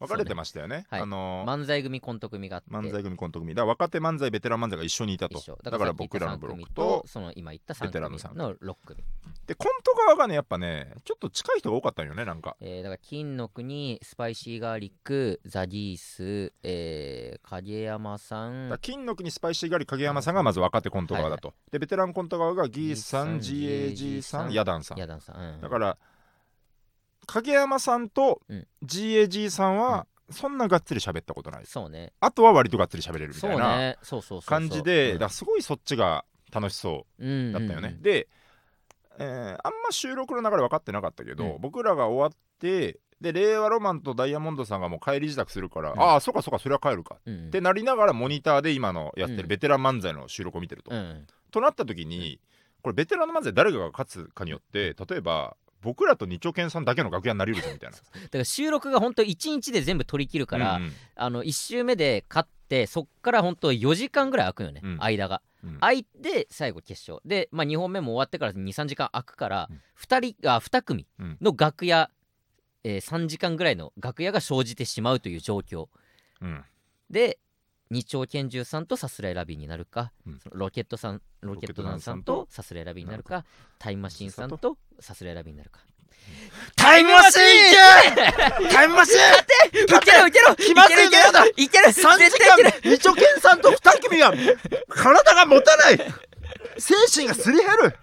[0.00, 0.86] 分かれてましたよね。
[0.88, 1.00] はい。
[1.02, 2.70] あのー漫才組コント組があって。
[2.70, 3.54] 漫才組コント組。
[3.54, 5.38] だから若手漫才ベテラン漫才が一緒にいたと。
[5.38, 5.58] 一緒。
[5.62, 8.42] だからさっき言った僕らのブロック三組とその今言った3ベテランの三組。
[8.42, 9.04] の6組。
[9.46, 12.56] でコント側がねやっぱねちょっと近い人が多かったんよねなんか。
[12.60, 18.64] えーだから金の国スパイシーガーリックザギース、えー、影山さん。
[18.64, 24.98] だから金の国スパイシーガリ影山さんがまず若手コント側だと、でベテランコント側がギーさんギーさん GAG さんヤダンさん。
[24.98, 25.60] ヤダンさん、うん。
[25.60, 25.98] だから
[27.32, 28.66] 影山さんとうん。
[28.84, 32.12] GAG さんはそんながっつり喋ったことないです、そうね。
[32.20, 33.98] あとは割とがっつり喋れるみそうたいなね。
[34.02, 34.48] そうそうそうそう。
[34.48, 35.14] 感じで、うん。
[35.14, 38.28] だからすごいそっちが楽しそううんだったよね、で、
[39.18, 41.60] えーあんま収録の流れ分かってなかったけど、うん。
[41.60, 46.00] 僕らが終わってで令和ロマンとダイヤモンドさんがもう帰り自宅するから、うん。
[46.00, 47.16] ああそうかそうかそれは帰るか。
[47.28, 50.90] ってなりながらモニターで今のやってうんるベテラン漫才の収録を見てると。
[50.94, 51.26] うん。
[51.50, 52.40] となった時に
[52.82, 57.96] これベテランの漫才誰が勝つかによって例えば僕らと二丁拳さんだけの楽屋になりうるぞみたいな。
[58.14, 60.92] だから収録が本当1日で全部取り切るから、うんうん。
[61.16, 65.02] あの1週目で勝ってそっから本当4時間ぐらい空くよね、うん。
[65.02, 65.42] 間が。
[65.64, 65.78] うん。
[65.80, 67.26] 空いて最後決勝。
[67.28, 69.80] で、まあ、2本目も終わってから23時間空くから、うん。
[69.98, 71.38] 2人あ2組うん。
[71.40, 72.10] の楽屋、
[72.84, 75.88] えー3時間ぐらいの楽屋が生じてしまうという状況。
[76.40, 76.64] うん。
[77.10, 77.38] で
[77.90, 80.40] 二丁拳銃さんとさすらいラビーになるか、うん。
[80.52, 82.46] ロケットさんロケットさんとと。
[82.48, 83.44] さすらいラビーになるか
[83.78, 85.80] タイムマシーンさんとさすらいラビーになるか。
[86.76, 87.42] タイムマシー
[88.62, 92.70] ンタイムマシーンいけるいける気まずいいけるいけるいける3時絶対いける。
[92.84, 94.32] 間二丁拳さんと2組は
[94.88, 95.98] 体が持たない。
[96.78, 97.96] 精神がすり減る。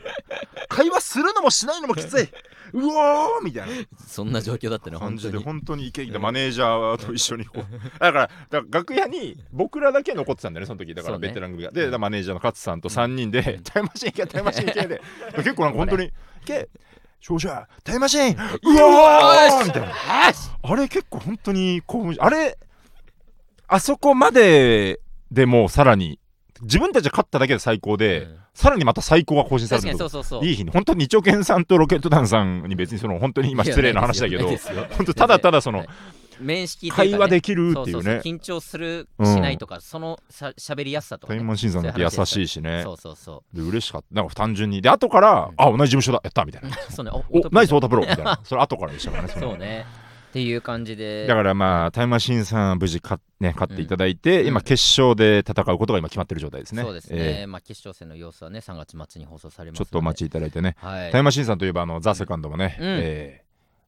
[0.68, 2.30] 会話するのもしないのもきつい
[2.74, 3.76] うおーみたいな。
[4.08, 5.58] そんな状況だったね感じで本当に。
[5.58, 8.00] 本当にイケイケでマネージャーと一緒にこう。
[8.00, 11.28] だからだから楽屋に僕らだけ残ってたんだよねその時だからそうね。
[11.30, 15.02] ベテラン組が、でだからマネージャーの勝さんと3人で、タイムマシーン行けタイムマシーン行けで。
[15.38, 16.70] 結構なんか本当に「行け
[17.22, 18.36] 勝者タイムマシーン!
[18.36, 19.94] うわー!」みたいな。
[20.64, 22.58] あれ結構本当に興奮しあれ
[23.68, 25.00] あそこまで
[25.32, 26.20] でもうさらに
[26.62, 28.38] 自分たちが勝っただけで最高で、うん。
[28.54, 30.46] さらにまた最高が更新され確るそうそうそう。
[30.46, 30.72] いい日に。
[30.72, 35.88] 本当に二丁拳さんとロケットダンさんに別にその本当に今失礼な話だけど本当ただただそのはい
[36.40, 38.22] 面識ね会話できるっていうね。
[38.24, 39.26] 緊張するうん。
[39.26, 42.82] しないとか、そのさ喋りやすさとか、ね、タイムマシーンさんだって優しいしね。
[42.84, 44.16] そうそうそで嬉しかった。
[44.16, 44.82] なんか単純に。
[44.82, 46.22] で後から、うんあ同じ事務所だ。
[46.24, 46.70] やったみたいな。
[46.70, 47.12] う そうね。
[47.12, 49.86] おおナイスお太田プロみたいなそれ後からでしたからねれそうね
[50.38, 51.26] っていう感じで。
[51.28, 54.48] だからまあタイムマシーンさんは無事勝,、ね、勝っていただいて、うん。
[54.48, 56.84] 今決勝で戦うことが今決まってる状態ですね。
[56.84, 61.12] そうですね、えまあ決勝戦の様子はね3月末に放送されますーちょっとお待ちいただいてね、はい。
[61.12, 62.86] タイムマシーンさんといえばあのザ・セカンドもね、うん。
[62.86, 63.47] えー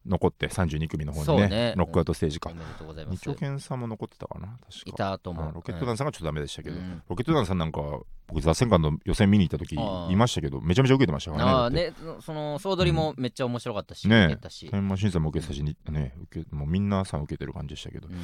[0.10, 1.74] 残って32組の方にねね。
[1.78, 2.50] ノックアウトステージか。
[2.50, 3.16] うございます。
[3.16, 4.48] 二丁拳さんも残ってたかな。
[4.48, 4.68] 確か。
[4.88, 7.02] いたと思うあロケットダンさんがちょっとダメでしたけど、うん。
[7.08, 7.82] ロケットダンさんなんか
[8.28, 9.76] 僕ザ・セカンド予選見に行った時
[10.12, 11.52] いましたけどめちゃめちゃ受けてましたからね。
[11.52, 18.08] ああねその総取りもめっちゃ面白かったし、ね受けたし、タイムマシーンさんも受けたしにね受けもうみんなさん受けてる感じでしたけど。
[18.08, 18.16] うん。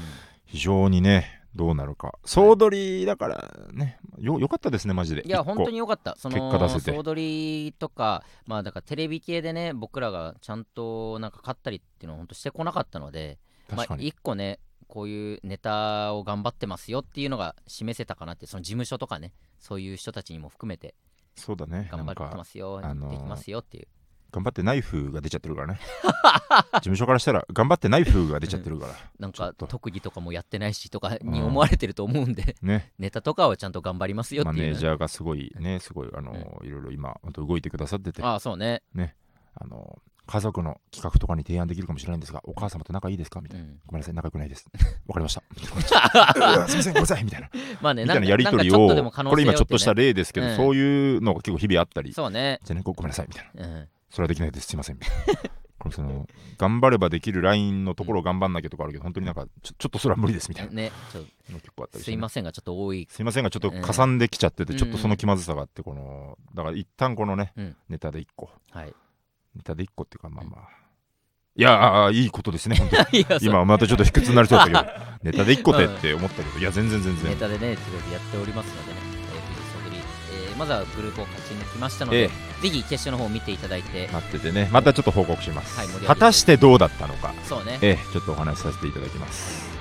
[0.45, 2.19] 非常にねどうなるか。
[2.25, 3.97] 総取りだからね。
[4.19, 5.25] よよかったですねマジで。
[5.25, 6.15] いや本当によかった。
[6.17, 6.95] その結果出せて。
[6.95, 13.39] 総取りとかまあだからテレビ系でね僕らがちゃんとなんか勝ったりっていうのは本当してこなかったので
[13.69, 20.93] まあ確かに、一個ねこういうネタを頑張ってますよっていうのが示せたかなってその事務所とかねそういう人たちにも含めて
[21.35, 21.89] そうだね。
[21.91, 23.87] 頑張ってますよ、あのーできますよっていう
[24.31, 25.79] 頑張ってナイフが出ちゃってるからね。
[26.75, 32.91] 事務所からしたら頑張ってナイフが出ちゃってるから、 なんか特技とかもやってないしとかにうん思われてると思うんで、ね。
[32.99, 34.55] ネタとかはちゃんと頑張りますよっていう。
[34.55, 38.21] ね、マネージャーがすごいねすごいあの、いろいろ今本当動いてくださってて。
[38.23, 38.83] ああそうね、
[39.55, 44.67] あの家族の企画とかに提案できるかもしれないんですがお母様と仲いいですかみたいな、うん、ごめんなさい仲良くないです。
[45.07, 45.43] わかりました。
[46.67, 47.49] すいませんごめんなさいみたいな。
[47.81, 50.55] まあねみたいなやり取りをとでも可能性これ今ちょっとした例ですけど、うん。
[50.55, 52.13] そういうのが結構日々あったり。
[52.13, 53.67] そうね、じゃあねごごめんなさいみたいな。
[53.67, 54.67] うん、それはできないです。
[54.67, 54.97] すいません。
[55.77, 56.25] これその
[56.57, 60.71] 頑張ればできるラインのところを頑張んなきゃとかあるけど本当になんかちょちょっとそれは無理ですみたいな。
[60.71, 61.19] ねちょ
[61.51, 63.05] の結構あったりしてね、すいませんがちょっと多い。
[63.11, 67.75] すいませんがちょっとかさんできちゃってて、うんちょっとその気まずさがあってこのだから一旦このね、うん。
[67.89, 68.49] ネタで1個。
[68.71, 68.93] はい。
[69.53, 70.69] ネタで1個っていうかまあまあ、
[71.57, 73.19] いやああいいことですね本当に。
[73.19, 73.49] いやそう。
[73.49, 74.79] 今またちょっと卑屈になりそうだけど
[75.23, 77.31] ネタで1個でって思ったけどいや全然全然。
[77.31, 79.14] ネタでね、いろいろやっておりますのでね、
[80.57, 82.27] まずはグループを勝ち抜きましたので、え
[82.61, 84.69] ぜひ決勝の方を見ていただいて、待っててね。
[84.71, 87.33] またちょっと報告します、はい果たしてどうだったのか。
[87.43, 89.75] そうね、ええちょっとお話しさせていただきます。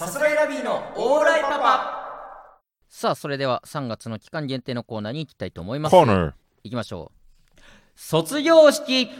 [0.00, 2.00] さすらいラビーのオーライパパ。
[2.88, 5.92] さあ、それでは3月の期間限定のコーナーに行きたいと思います。
[5.92, 6.32] コーナー。
[6.64, 7.60] 行きましょう。
[7.96, 9.10] 卒業式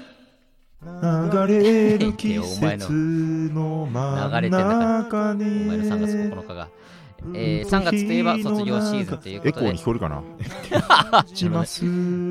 [0.83, 4.79] 流れる季節の真ん流れてんだから。
[5.05, 6.69] 中お前の3月に9日が。
[7.35, 9.49] えー3月といえば卒業シーズンということで。
[9.51, 10.23] エコーに聞こえるかな
[11.35, 11.85] します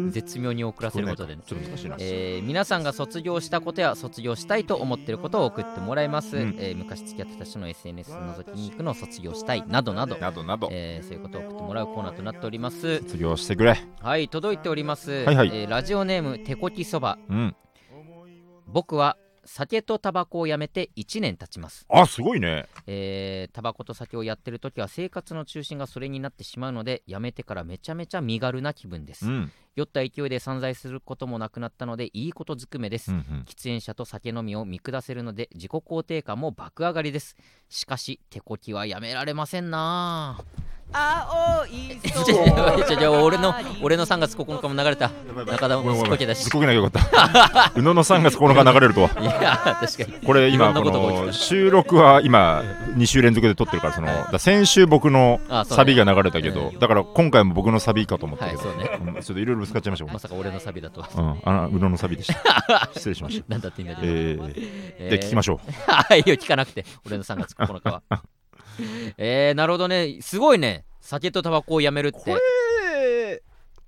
[0.09, 1.35] 絶妙に遅らせることで。
[1.35, 6.55] ねちょっと難しいな、えー皆さんが卒業したことや卒業したいと思っていることを送ってもらいます、うん。
[6.57, 13.79] えー昔付き合ってた人の SNS 覗きに行くのを卒業したいなどなど、などなど、えーそういうことを送ってもらうコーナーとなっております卒業してくれ。
[14.01, 15.51] はい届いております、はいはい。
[15.53, 17.19] えーラジオネーム手こきそば。
[17.29, 17.55] うん
[18.71, 21.85] 僕は酒とタバコをやめて1年経ちます。
[21.89, 22.67] あすごいね。
[22.85, 29.51] えータバコと酒をやってる時は生活の中心がそれになってしまうのでやめてからめちゃめちゃ身軽な気分です、うん。
[29.75, 37.35] 酔った勢いで散財することもなくなったのでいいことずくめです、うんうん喫煙者と酒飲みを見下せるので自己肯定感も爆上がりです。
[37.69, 40.39] しかし手こきはやめられませんな
[40.91, 45.11] 青いちょちょちょちょ俺の俺の3月9日も流れた。
[45.45, 46.43] 中田もすっこけだし。
[46.43, 47.71] すっこけなきゃよかった。
[47.79, 49.09] 宇野の3月9日流れるとは。
[49.21, 50.25] いや確かに。
[50.25, 52.63] これ今この収録は今
[52.97, 58.99] 2週連続で撮ってるからその先週僕のサビが流れたけどうんだから今回も僕のサビかと思ったけどね。
[58.99, 61.09] うんちょっといろいろぶつかっちゃいましたまさか俺のサビだとは。
[61.15, 62.89] うんあの宇野のサビでした。
[62.95, 63.45] 失礼しました。
[63.47, 64.53] なんだって言うんだけど、えー
[64.97, 65.71] えで聞きましょう。
[65.91, 68.01] はいいよ聞かなくて俺の3月9日は
[69.17, 70.17] えー、なるほどね。
[70.21, 70.85] すごいね。
[71.01, 72.19] 酒とタバコをやめるって。
[72.19, 73.41] これ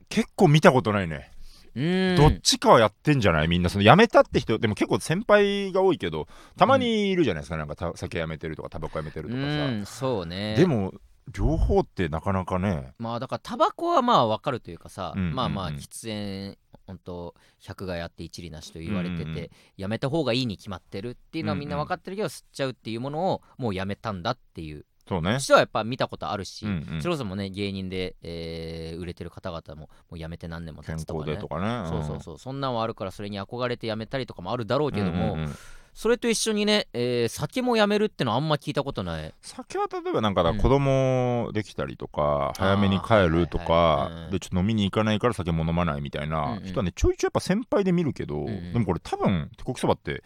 [0.10, 1.32] 結構見たことないね。
[1.76, 2.16] うーん。
[2.18, 3.48] どっちかはやってんじゃない？
[3.48, 6.28] みんなその辞めたって人でも結構先輩が多いけど
[6.58, 10.56] たまにいるじゃないですか、なんかた酒やめてるとかタバコやめてるとかさ、うんそうね。
[10.56, 10.94] でも
[11.28, 12.94] 両方ってなかなかね。
[12.98, 15.36] まあだからタバコはまあわかるというかさ、うんうんうん。
[15.36, 16.58] まあまあ喫煙
[16.88, 19.50] 本当百害あって一理なしと言われてて、うんうん。
[19.78, 24.86] やめた方がいいに決まってるっていうのはみんな分かってるけど、吸っちゃうっていうものをもうやめたんだっていう。
[25.08, 25.40] そうね。
[25.40, 27.02] 人はやっぱ見たことあるし、うんうん。
[27.02, 31.32] それこそもね芸人で、えー売れてる方々ももうやめて何年も経健つとかね。
[31.32, 31.90] 康でとかね。
[31.90, 32.38] そうそうそう。
[32.40, 35.56] そんなんはあるからそれに憧れてやめたりとかもあるだろううんけども、うんうんうん
[35.94, 39.34] それと一緒にね、えー酒もやめるってのはあんま聞いたことない。
[39.42, 46.66] 酒は例えばなんか子供できたりとか、早めに帰るとかでちょっと飲みに行かないから酒も飲まないみたいうんなうん。
[46.66, 48.74] 人はねちょいちょいやっぱ先輩で見るけど、んうん。
[48.74, 50.24] でもこれ多分手こきそばって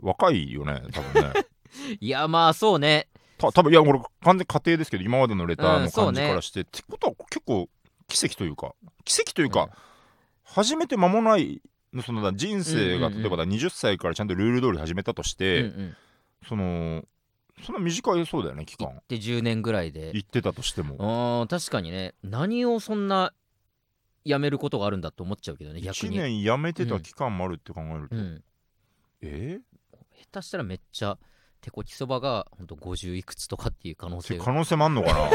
[0.00, 1.32] 若いよね多分ね。
[2.00, 3.08] いやまあそうね。
[3.38, 7.68] た多分いや俺完全に家庭ですけど今までのレターの感じからして、ってことは結構
[8.08, 8.72] 奇跡というか
[9.04, 9.68] 奇跡というか、うん。
[10.44, 11.60] 始めて間もないの
[12.04, 13.22] そのだ人生がうんうんうん。
[13.22, 15.96] 例えばだ20歳からちゃんとルール通り始めたとして、うんうん。
[16.46, 17.04] その
[17.64, 18.88] そんな短いそうだよね期間。
[18.88, 20.12] 行って10年ぐらいで。
[20.14, 20.96] 行ってたとしても。
[21.00, 22.14] あー確かにね。
[22.22, 23.32] 何をそんな
[24.24, 28.42] やめることがあるんだと思っちゃうけどね逆1に、年辞めてた期間もあるって考えると、うん、
[29.22, 29.60] え？
[30.32, 31.16] 下手したらめっちゃ
[31.60, 34.36] 手こきそばがほんと50いくつとかっていう可能性。
[34.36, 35.26] が可能性もあんのかな？
[35.28, 35.30] っ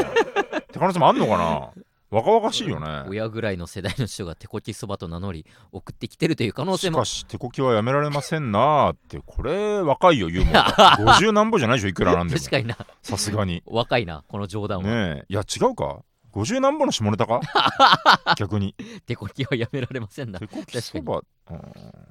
[0.66, 1.70] て可能性もあんのかな？
[2.14, 3.04] 若々しいよね。
[3.08, 7.04] 親ぐらいの世代の人が手こきそばと名乗り送ってきてるという可能性も。
[7.04, 10.54] しかし手こきはやめられませんなーってこれ若いよ言うもん。
[11.04, 12.38] 50何歩じゃないでしょいくらなんでも。
[12.38, 12.76] 確かにな。
[13.02, 13.62] さすがに。
[13.66, 14.90] 若いなこの冗談は、ね
[15.22, 15.24] え。
[15.28, 16.02] いや違うか。
[16.32, 17.40] 50何歩の下ネタか？
[18.38, 18.74] 逆に。
[19.06, 20.38] 手こきはやめられませんな。
[20.38, 21.54] 手こきそばう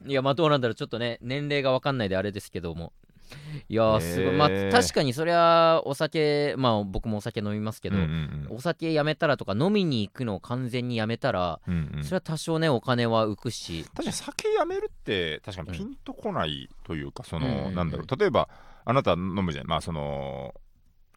[0.07, 0.09] ん。
[0.11, 0.75] いやまあどうなんだろう。
[0.75, 2.93] ちょっとね年齢が分かんないであれですけども
[3.69, 11.97] いやーすごい、まあ確かにそりゃお酒まあ僕もお酒飲みますけど、うんうんお酒やめたらとか飲みに行くのを完全にやめたら、うんうん。
[11.97, 13.83] うんそれは多少ねお金は浮くし。
[13.83, 17.75] 確かに酒やめるって確かにピンとこないというか、その、うんうんうん。
[17.75, 18.19] なんだろう。
[18.19, 18.49] 例えば
[18.85, 19.67] あなた飲むじゃん。
[19.67, 20.53] まあその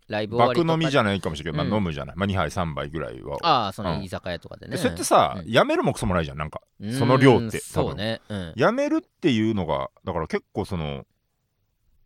[0.08, 1.64] ライブ終わ飲みじゃないかもしれない。
[1.64, 1.70] けど、うん。
[1.70, 3.38] まあ、飲むじゃない、まあ、2杯3杯ぐらいは。
[3.42, 4.04] ああそのうん。
[4.04, 5.50] 居酒屋とかでね、でそれってさ、うん。
[5.50, 6.38] やめるもクソもないじゃん。
[6.38, 8.20] なんかうんその量ってそうね。
[8.28, 8.52] うん。
[8.56, 11.04] やめるっていうのがだから結構その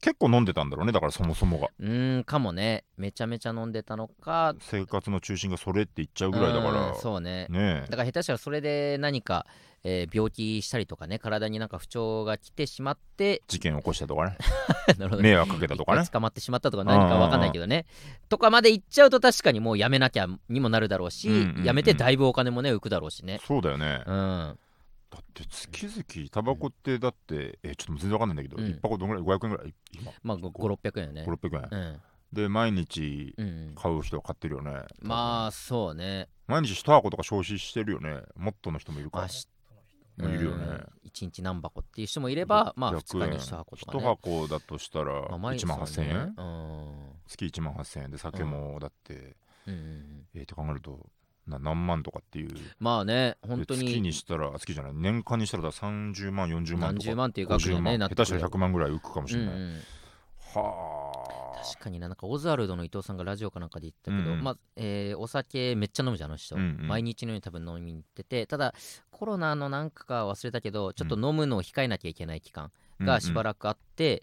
[0.01, 1.69] 結構飲んでたんだろうねだからそもそもが。
[1.79, 2.85] うーんかもね。
[2.97, 4.55] めちゃめちゃ飲んでたのか。
[4.61, 6.89] 生活の中心がそれって言っちゃうぐらいだから。
[6.91, 7.47] うんそうね。
[7.51, 9.47] ねだから下手したらそれで何か、
[9.83, 13.43] えー病気したりとかね体になんか不調が来てしまって。
[13.47, 14.37] 事件起こしたとかね。
[15.21, 16.07] 迷惑かけたとかね。
[16.07, 17.87] 捕まってしまったとか何か分かんないけどね。
[18.29, 21.65] とかまで行っちゃうと確かにもうやめなきゃにもなるだろうし、うんうんうん。
[21.65, 23.39] やめてだいぶお金もね浮くだろうしね。
[23.45, 24.03] そうだよね。
[24.07, 24.59] うん
[25.11, 28.71] だって月々タバコってだってえちょっと全然わかんないんだけど、うん。
[28.71, 29.75] 一箱どんぐらい？500円ぐらい？
[29.93, 30.13] 今。
[30.23, 31.25] まあ5600円よね。
[31.27, 32.01] 5600円、うん。
[32.33, 33.75] で毎日うんうん。
[33.75, 34.73] 買う人は買ってるよね。
[35.01, 36.29] まあそうね。
[36.47, 38.21] 毎日1箱とか消費してるよね。
[38.37, 39.49] もっとの人もいるかまあし
[40.17, 40.67] もいるよね。
[41.07, 50.27] 1日何箱っていう人もいればまあ2 600日に1箱とか1ね箱だとしたらまあ毎日1万8000円、そうね月1万8000円で酒もだって、うんうんうん。
[50.35, 50.97] えーって考えるとな
[51.59, 52.55] 何万とかっていう。
[52.79, 53.87] まあね本で当に。
[53.87, 56.79] 月にしたら月じゃない年間にしたらだから30万40万とか。
[56.79, 57.99] 何十万っていう額に50ね。
[57.99, 59.73] 下手したら100万ぐらい浮くかもしれない、うんうん。
[60.55, 61.63] はあ。
[61.63, 64.45] 確かにななんかオズワルドの伊藤さんがラジオかなんかで言ったけど、うんうん。
[64.45, 66.89] まあえーお酒めっちゃ飲むじゃんあの人、うんうん。
[66.89, 68.75] 毎日のように多分飲みに行っててただ
[69.11, 74.23] コロナのなんかか忘れたけどちょっと飲むのを控えなきゃいけない期間がしばらくあって、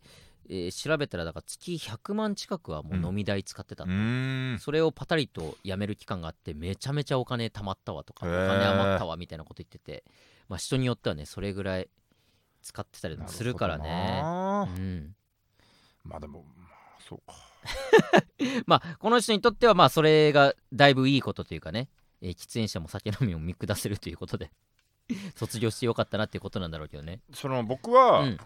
[0.50, 4.58] えー調べたらだから月100万近くはもう飲み代使ってたうん。
[4.60, 10.04] それをパタリとやめる期間があってめちゃめちゃお金貯まったわとかお金余ったわみたいなこと言ってて、
[10.48, 11.90] まあ、人によってはねそれぐらい
[12.62, 14.22] 使ってたりもするからね。
[14.24, 15.16] うん。
[16.04, 17.34] まあでもまあそうか。
[18.66, 21.90] まあこの人にとってはまあそれがだいぶいいことというかね、
[22.22, 24.52] えー喫煙者も酒飲みを見下せるということで
[25.36, 27.22] 卒業してよかったなっていうことなんだろうけどね。
[27.34, 28.38] その僕は、うん。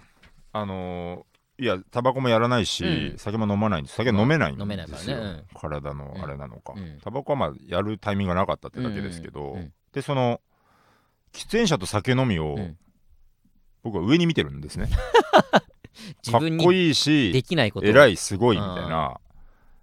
[0.54, 1.31] あのー
[1.62, 3.18] いやタバコもやらないし、うん。
[3.20, 3.96] 酒も飲まないんです。
[3.96, 5.44] 酒飲めないん飲めないですよ、からね。
[5.54, 6.98] 体のあれなのか、うん。
[7.04, 9.60] タバコはまあやるタイミングがなかったってだけですけど、うん。
[9.60, 9.74] うん。
[9.94, 10.42] でその
[11.34, 12.78] 喫煙者と酒飲みを、うん。
[13.84, 14.90] 僕は上に見てるんですね。
[16.26, 17.86] 自分かっこにいいしできないこと。
[17.86, 19.20] 偉いいすごいみたいな。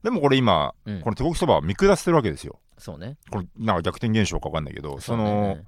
[0.02, 1.00] でもこれ今、うん。
[1.00, 2.58] この手こきそばは見下してるわけですよ。
[2.76, 3.18] そうね。
[3.30, 5.22] これなんか逆転現象か分かんないけどそね。
[5.22, 5.58] の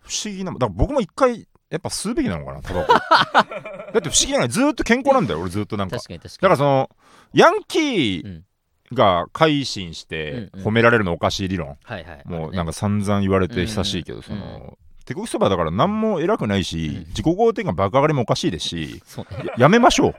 [0.00, 2.92] 不思議なだから僕も一回やっぱ吸うべきなのかなタバコ。
[2.94, 3.02] だっ
[4.02, 5.96] て不思議なのにずーっと健康なんだよ俺ずっとなんか。
[5.96, 6.90] 確かに確だかからその
[7.34, 10.50] ヤンキうんーが改心してうん。
[10.54, 10.64] うん。
[10.68, 12.22] 褒められるのおかしい理論、にはいはい。
[12.24, 16.94] もうなんかか散々言われて久しいけど、その手こきそばだから何も偉くないし、うん。
[17.08, 19.02] 自己肯定感爆上がりもおかしいですし
[19.46, 20.14] ややめましょう。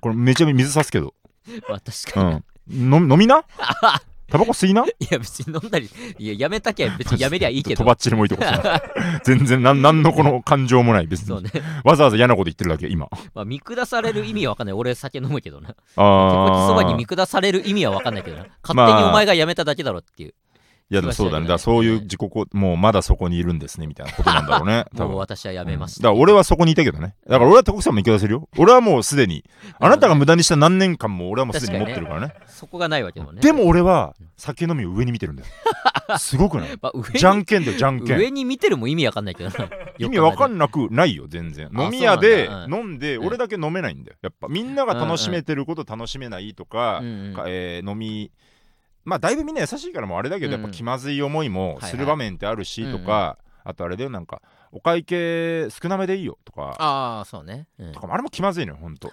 [0.00, 1.14] これめちゃめちゃ水差すけど、
[1.68, 2.88] まあ確うかに。
[2.90, 3.44] ん、飲み飲みな？
[4.30, 4.84] タバコ吸いな？
[4.86, 5.88] いや別に飲んだり
[6.18, 7.78] いややめたきゃ別にやめりゃいいけど。
[7.78, 8.44] とばっちりもいいとこ
[9.24, 11.42] 全然なんなんのこの感情もない別に。
[11.42, 11.50] ね
[11.84, 13.08] わざわざ嫌なこと言ってるだけ今。
[13.34, 14.74] まあ見下される意味は分かんない。
[14.74, 15.68] 俺酒飲むけどな。
[15.68, 18.46] 手こきあそばにー見下される意味は分かんないけどな。
[18.62, 20.34] 勝まあ手にお前がやめただけだろっていう
[20.90, 21.46] いやそうだね。
[21.46, 27.14] だそういう自己肯もうまだそこにいるんですねみたいなことなんだろうね多もう分私はやめましうんただから俺はそこにいたけどね。
[27.26, 28.48] だから俺は手こきそばも見下せるよ。
[28.56, 29.44] 俺はもうすでに
[29.78, 32.32] あなたが無駄にした何年間も俺はもうすでに持ってるからね。
[32.46, 33.42] そこがないわけだもんね。
[33.42, 35.48] でも俺は酒飲みを上に見てるんだよ。
[36.18, 36.70] すごくない？
[36.80, 38.18] まあじゃんけんだよじゃんけん。
[38.18, 39.68] 上に見てるも意味わかんないけどな。
[39.98, 41.68] 意味わかんなくないよ全然。
[41.74, 43.26] あ飲み屋で飲んでうん。
[43.26, 44.16] 俺だけ飲めないんだよ。
[44.22, 47.34] やっぱみんなが楽しめてること楽しめないとかうんうん。
[47.34, 48.30] かえー飲み
[49.08, 56.76] まあだいぶみんな優しいからもうあれだけどやっぱ気まずい思いもする場面ってあるしとかあとあれだよなんかお会計少なめでいいよとか。
[56.78, 57.92] ああそうね、うん。
[57.92, 59.10] とかもあれも気まずいのよほんと。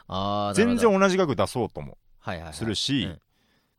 [0.54, 1.98] 全然同じ額出そうとも
[2.52, 3.20] するし、うん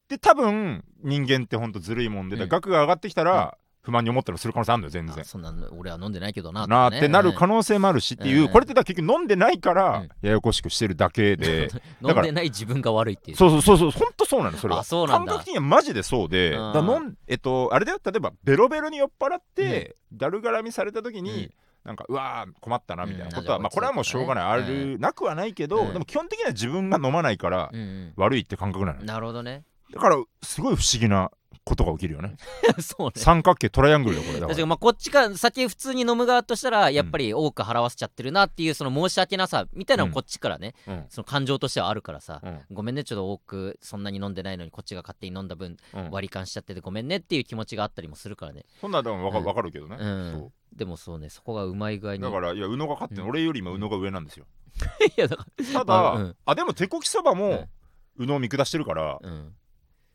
[0.09, 5.21] で多分人間ってほんとずるいもんで、うん額が上がってきたら、不満に思ったりする可能性あるのよ全然。
[5.21, 5.25] あ。
[5.25, 8.49] そんなの俺は飲んでないけどななーってなる可能能性もあるしっていう、うん。
[8.49, 10.09] これってだ結局飲んでないから、うん。
[10.23, 11.69] ややこしくしてるだけで。
[12.03, 13.37] 飲んでない自分が悪いっていう。
[13.37, 14.81] そうそうそうそうほんとそうなのそれは。
[14.81, 15.33] あそうなんだ。
[15.33, 16.53] 感覚的にはマジでそうで。
[16.53, 16.73] うん。
[16.73, 21.51] だ飲んえっとあれだよ例えばベロベロに酔っ払って、だるがらみされた時に、うん。
[21.85, 23.63] なんかうわー困ったなみたいなことは、うん。
[23.63, 25.93] まあこれはもうしょうがない、ある、なくはないけど、うん。
[25.93, 27.81] でも基本的には自分が飲まないからうん。
[27.81, 28.13] うん。
[28.17, 29.05] 悪いって感覚なのよ。
[29.05, 29.65] なるほどね。
[29.93, 31.31] だからすごい不思議な
[31.67, 32.37] ことが起きるよね。
[32.79, 33.13] そうね。
[33.17, 34.41] 三角形トライアングルだよこれ。
[34.41, 41.07] だか確からにまあこっちが酒普通に飲む側としたらやっぱり多く払わせちゃってるなっていうその申し訳なさみたいなのこっちからね、うん。
[41.09, 42.61] その感情としてはあるからさ、うん。
[42.71, 46.11] ごめんねちょっと多くそんなに飲んでないのにこっちが勝手に飲んだ分うん。
[46.11, 48.65] 割り勘しちゃっててごめんねっていう気持ちがあったりもするからね。
[48.81, 50.53] そんなでもわか,、かるけどね、うん。
[50.73, 52.23] でもそうねそこがうまい具合に。
[52.23, 53.31] だからいや宇野が勝ってる、うん。
[53.31, 54.47] 俺よりも宇野が上なんですよ。
[55.17, 56.37] いやだかただ、まあうん。
[56.45, 57.69] あでも手こきそばも
[58.17, 59.55] 宇野を見下してるから、らうん。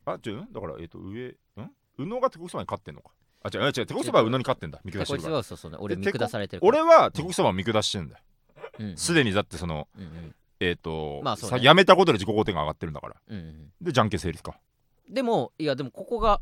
[0.06, 0.48] あ違う？
[0.52, 1.36] だからえっ、と上ん
[2.02, 3.12] 宇野が手こきそばに勝ってんのか？
[3.44, 4.80] あ違う違う手こきそばは宇野に勝ってんだ。
[4.84, 8.22] 見下してるからそうそうね俺見下されてる俺は手こきそばを見下してるんだよ。
[8.80, 10.36] うんすで、にだってそのうんうん。
[10.60, 11.42] えっ、と、まあね。
[11.42, 13.16] さやめたことで自己肯定感上がってるんだから。
[13.28, 13.72] うんうん。
[13.82, 14.60] でじゃんけん成立か。
[15.10, 16.40] でもいやでもここが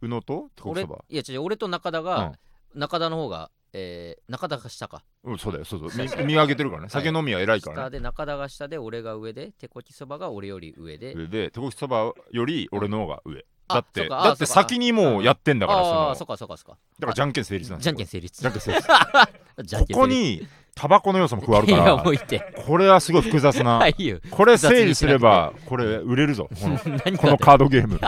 [0.00, 1.04] 宇野と手こき俺そば。
[1.08, 2.32] いや違う俺と中田が、
[2.74, 5.02] 中田の方がえー、中田が下か。
[5.24, 6.06] うんそうだよそうそう。
[6.20, 6.88] 見見上げてるからね。
[6.90, 7.82] 酒飲みは偉いからね。
[7.84, 11.14] 下で中田が下で俺が上で手こきそばが俺より上で。
[11.14, 13.38] 上で手こきそばより俺の方が上。
[13.40, 13.44] あ
[13.74, 16.14] だってだって先にもうやってんだからその。
[16.14, 16.78] そっかそっかそっか。
[16.98, 18.40] だからじゃんけん成立なんですじゃよんけん成立。
[18.40, 18.88] じゃんけん成立。
[19.94, 21.96] ここにタバコの要素も加わるから。
[22.66, 23.82] これはすごい複雑な。
[24.30, 26.80] これ整理すればこれ売れるぞこの。
[27.04, 28.00] 何このカードゲーム。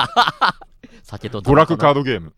[1.02, 2.32] 酒と娯楽カードドゲーム。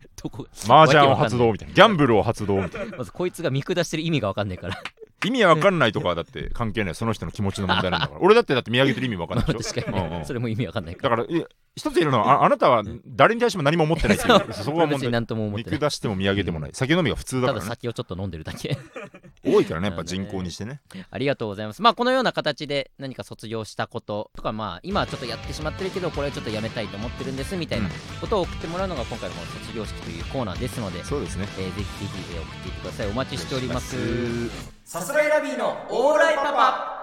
[0.69, 1.73] 麻雀を発動みたいな。
[1.73, 2.97] ギャンブルを発動みたいな。
[2.97, 4.81] まずこいつが見下してる意味が分かんないから
[5.25, 8.19] 意味わかんないとかはだって関係ないその人の気持ちの問題なんだから。
[8.21, 9.59] 俺だってだって見上げてる意味わかんないでしょ。
[9.73, 9.97] 確かに。
[9.97, 10.25] ね、うんうん。
[10.25, 11.27] それも意味分かんないかだから
[11.75, 14.53] 一つ言えるのはああなたは誰に対しても何も思ってないっていう。
[14.53, 15.79] そこがら問題別に何とも思見ってない。
[15.79, 16.71] 下しても見上げてもない。
[16.73, 17.69] 酒飲みが普通だただからね。
[17.69, 18.77] 酒をちょっと飲んでるだけ。
[19.45, 20.81] 多いからねやっぱ人口にしてね。
[21.11, 21.81] ありがとうございます。
[21.81, 27.91] まあこのような形で何か卒業したこととかまあ今はちょっとやってしまってるけどこれはちょっとやめたいと思ってるんですみたいなうん。
[28.21, 31.47] ことを送ってもらうのが今回のこの卒業式というコーナーですので、そうですね。
[31.59, 33.07] えーぜひぜひえー送っていってください。
[33.07, 36.93] お待ちしておりますさすらいラビーのオーライパパ。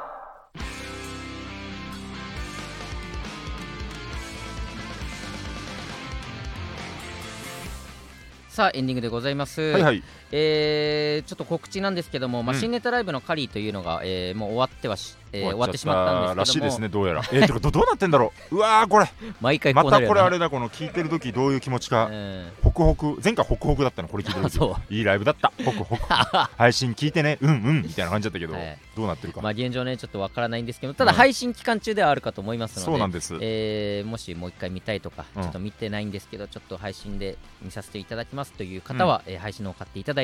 [8.49, 10.03] さあエンディングでございます、はいはい
[10.37, 12.61] えーちょっと告知なんですけども、まあうん。
[12.61, 16.71] 新ネタライブのカリーというのが、えーもう終わってはし、えー終わってしまったんらですけども。
[16.71, 17.23] しいですねどうやら。
[17.33, 18.57] えー、ど どうなってんだろう。
[18.57, 19.07] うわーこれ。
[19.41, 22.07] 毎回こまたこれあれだこの聞いてる時どういう気持ちか。
[22.07, 22.49] うん。
[22.63, 23.21] ホクホク。
[23.23, 24.57] 前回ホクホクだったのこれ聞いてる時。
[24.59, 25.53] そいいライブだった。
[25.65, 26.03] ホクホク。
[26.59, 27.39] 配信聞いてね。
[27.41, 27.83] うんうん。
[27.83, 28.79] みたいな感じだったけど、はい。
[28.97, 31.17] どうなってるか、まあ現状ねちょっとわからないんですけどただうん。
[31.17, 35.43] 配信期間中ではあるかと思いますので、そうなんです、えーもしもう一回見たいとか、うん。
[35.43, 40.24] ちょっと見てないんですけどちょっと配信で見させていただきますという方は、えー配信のを買っていただい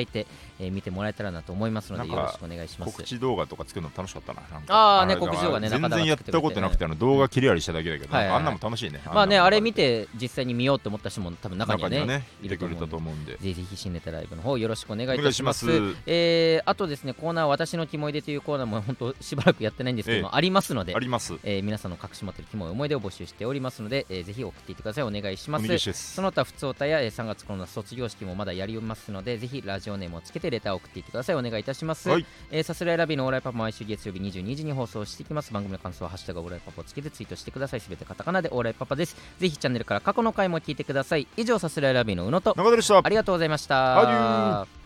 [0.59, 2.91] えー見てもらえたらなと思いますのでよろしくお願いします。
[2.91, 4.41] 告知動画とか作るの楽しかったな。
[4.67, 9.01] あーね告知動画ね全然やったことなくてあの動画切りありしただけだけど、あんなも楽しいね。
[9.05, 10.07] まあねあれ見て。
[10.15, 13.37] 実際に見ようと思った人も多分中にはねねいてくれたと思うんで。
[13.37, 15.65] ぜひ新ネタライブの方よろしくお願いいたします。
[15.65, 15.95] す。
[16.05, 21.33] えーあとですねコーナー私のキモいでというコーナーも本当しばらくやってないんですけどありますのであります。
[21.43, 25.03] えー皆さんの隠し持っているキモい思い出を募集しておりますので、えーぜひ送っていってください。
[25.03, 25.93] お願いしまおす。
[25.93, 31.35] その他、普通歌や、えー3月この卒業式もまだやりますので、ぜひラジオネームをつけてレターを送っていってください。
[31.35, 32.09] お願いいたします。
[32.09, 35.51] はいえーさすらいラビのオーライパパ毎週月曜日22時に放送していきます。
[35.51, 37.81] 番組の感想は、ハッシュタグオーライパパをつけてツイートしてください。
[37.81, 39.15] すべてカタカナでオーライパパです。
[39.39, 41.27] ぜひチャンネルから過去の回も聞いてください。
[41.37, 44.80] 以上、さすらいラビの宇野と、中田でしたありがとうございました。